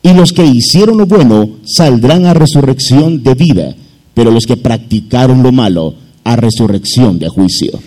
Y 0.02 0.14
los 0.14 0.32
que 0.32 0.46
hicieron 0.46 0.98
lo 0.98 1.06
bueno 1.06 1.58
saldrán 1.66 2.26
a 2.26 2.34
resurrección 2.34 3.22
de 3.22 3.36
vida, 3.36 3.76
pero 4.14 4.32
los 4.32 4.46
que 4.46 4.58
practicaron 4.58 5.44
lo 5.44 5.52
malo 5.52 5.96
a 6.24 6.36
resurrección 6.36 7.20
de 7.20 7.30
juicio. 7.30 7.80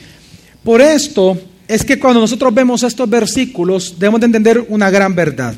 Por 0.63 0.81
esto 0.81 1.39
es 1.67 1.85
que 1.85 1.99
cuando 1.99 2.21
nosotros 2.21 2.53
vemos 2.53 2.83
estos 2.83 3.09
versículos 3.09 3.95
debemos 3.99 4.21
de 4.21 4.27
entender 4.27 4.67
una 4.69 4.91
gran 4.91 5.15
verdad. 5.15 5.55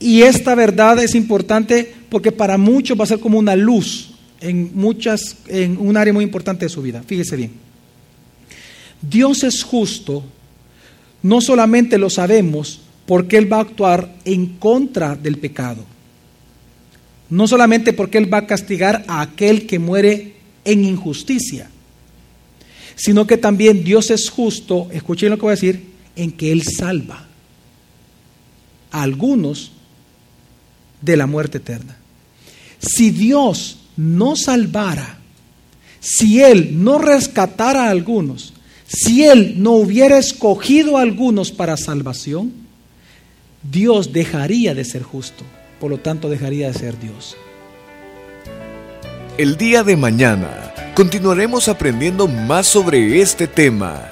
Y 0.00 0.22
esta 0.22 0.54
verdad 0.54 0.98
es 1.02 1.14
importante 1.14 1.92
porque 2.08 2.32
para 2.32 2.56
muchos 2.56 2.98
va 2.98 3.04
a 3.04 3.08
ser 3.08 3.20
como 3.20 3.38
una 3.38 3.56
luz 3.56 4.10
en 4.40 4.70
muchas 4.74 5.36
en 5.46 5.76
un 5.78 5.96
área 5.96 6.12
muy 6.12 6.24
importante 6.24 6.64
de 6.64 6.68
su 6.68 6.82
vida. 6.82 7.02
Fíjese 7.06 7.36
bien. 7.36 7.52
Dios 9.00 9.44
es 9.44 9.62
justo, 9.62 10.24
no 11.22 11.40
solamente 11.40 11.98
lo 11.98 12.10
sabemos 12.10 12.80
porque 13.06 13.38
él 13.38 13.50
va 13.50 13.58
a 13.58 13.62
actuar 13.62 14.14
en 14.24 14.46
contra 14.58 15.16
del 15.16 15.38
pecado. 15.38 15.84
No 17.30 17.46
solamente 17.46 17.92
porque 17.92 18.18
él 18.18 18.32
va 18.32 18.38
a 18.38 18.46
castigar 18.46 19.04
a 19.06 19.20
aquel 19.20 19.66
que 19.66 19.78
muere 19.78 20.34
en 20.64 20.84
injusticia, 20.84 21.70
sino 22.96 23.26
que 23.26 23.36
también 23.36 23.84
Dios 23.84 24.10
es 24.10 24.28
justo, 24.28 24.88
escuchen 24.92 25.30
lo 25.30 25.36
que 25.36 25.42
voy 25.42 25.52
a 25.52 25.54
decir, 25.54 25.86
en 26.16 26.32
que 26.32 26.50
él 26.50 26.62
salva 26.64 27.26
a 28.90 29.02
algunos 29.02 29.72
de 31.00 31.16
la 31.16 31.26
muerte 31.26 31.58
eterna. 31.58 31.96
Si 32.78 33.10
Dios 33.10 33.77
no 33.98 34.36
salvara, 34.36 35.18
si 36.00 36.40
Él 36.40 36.82
no 36.82 36.98
rescatara 36.98 37.86
a 37.86 37.90
algunos, 37.90 38.54
si 38.86 39.24
Él 39.24 39.56
no 39.58 39.72
hubiera 39.72 40.16
escogido 40.16 40.96
a 40.96 41.02
algunos 41.02 41.50
para 41.50 41.76
salvación, 41.76 42.52
Dios 43.70 44.12
dejaría 44.12 44.74
de 44.74 44.84
ser 44.84 45.02
justo, 45.02 45.44
por 45.80 45.90
lo 45.90 45.98
tanto 45.98 46.30
dejaría 46.30 46.68
de 46.68 46.74
ser 46.78 46.98
Dios. 46.98 47.36
El 49.36 49.56
día 49.56 49.82
de 49.82 49.96
mañana 49.96 50.72
continuaremos 50.94 51.68
aprendiendo 51.68 52.28
más 52.28 52.68
sobre 52.68 53.20
este 53.20 53.48
tema, 53.48 54.08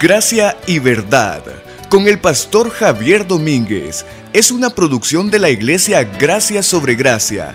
gracia 0.00 0.56
y 0.66 0.78
verdad, 0.78 1.42
con 1.90 2.08
el 2.08 2.18
pastor 2.18 2.70
Javier 2.70 3.26
Domínguez 3.26 4.06
es 4.32 4.50
una 4.50 4.70
producción 4.70 5.30
de 5.30 5.40
la 5.40 5.50
iglesia 5.50 6.04
Gracia 6.04 6.62
sobre 6.62 6.94
Gracia. 6.94 7.54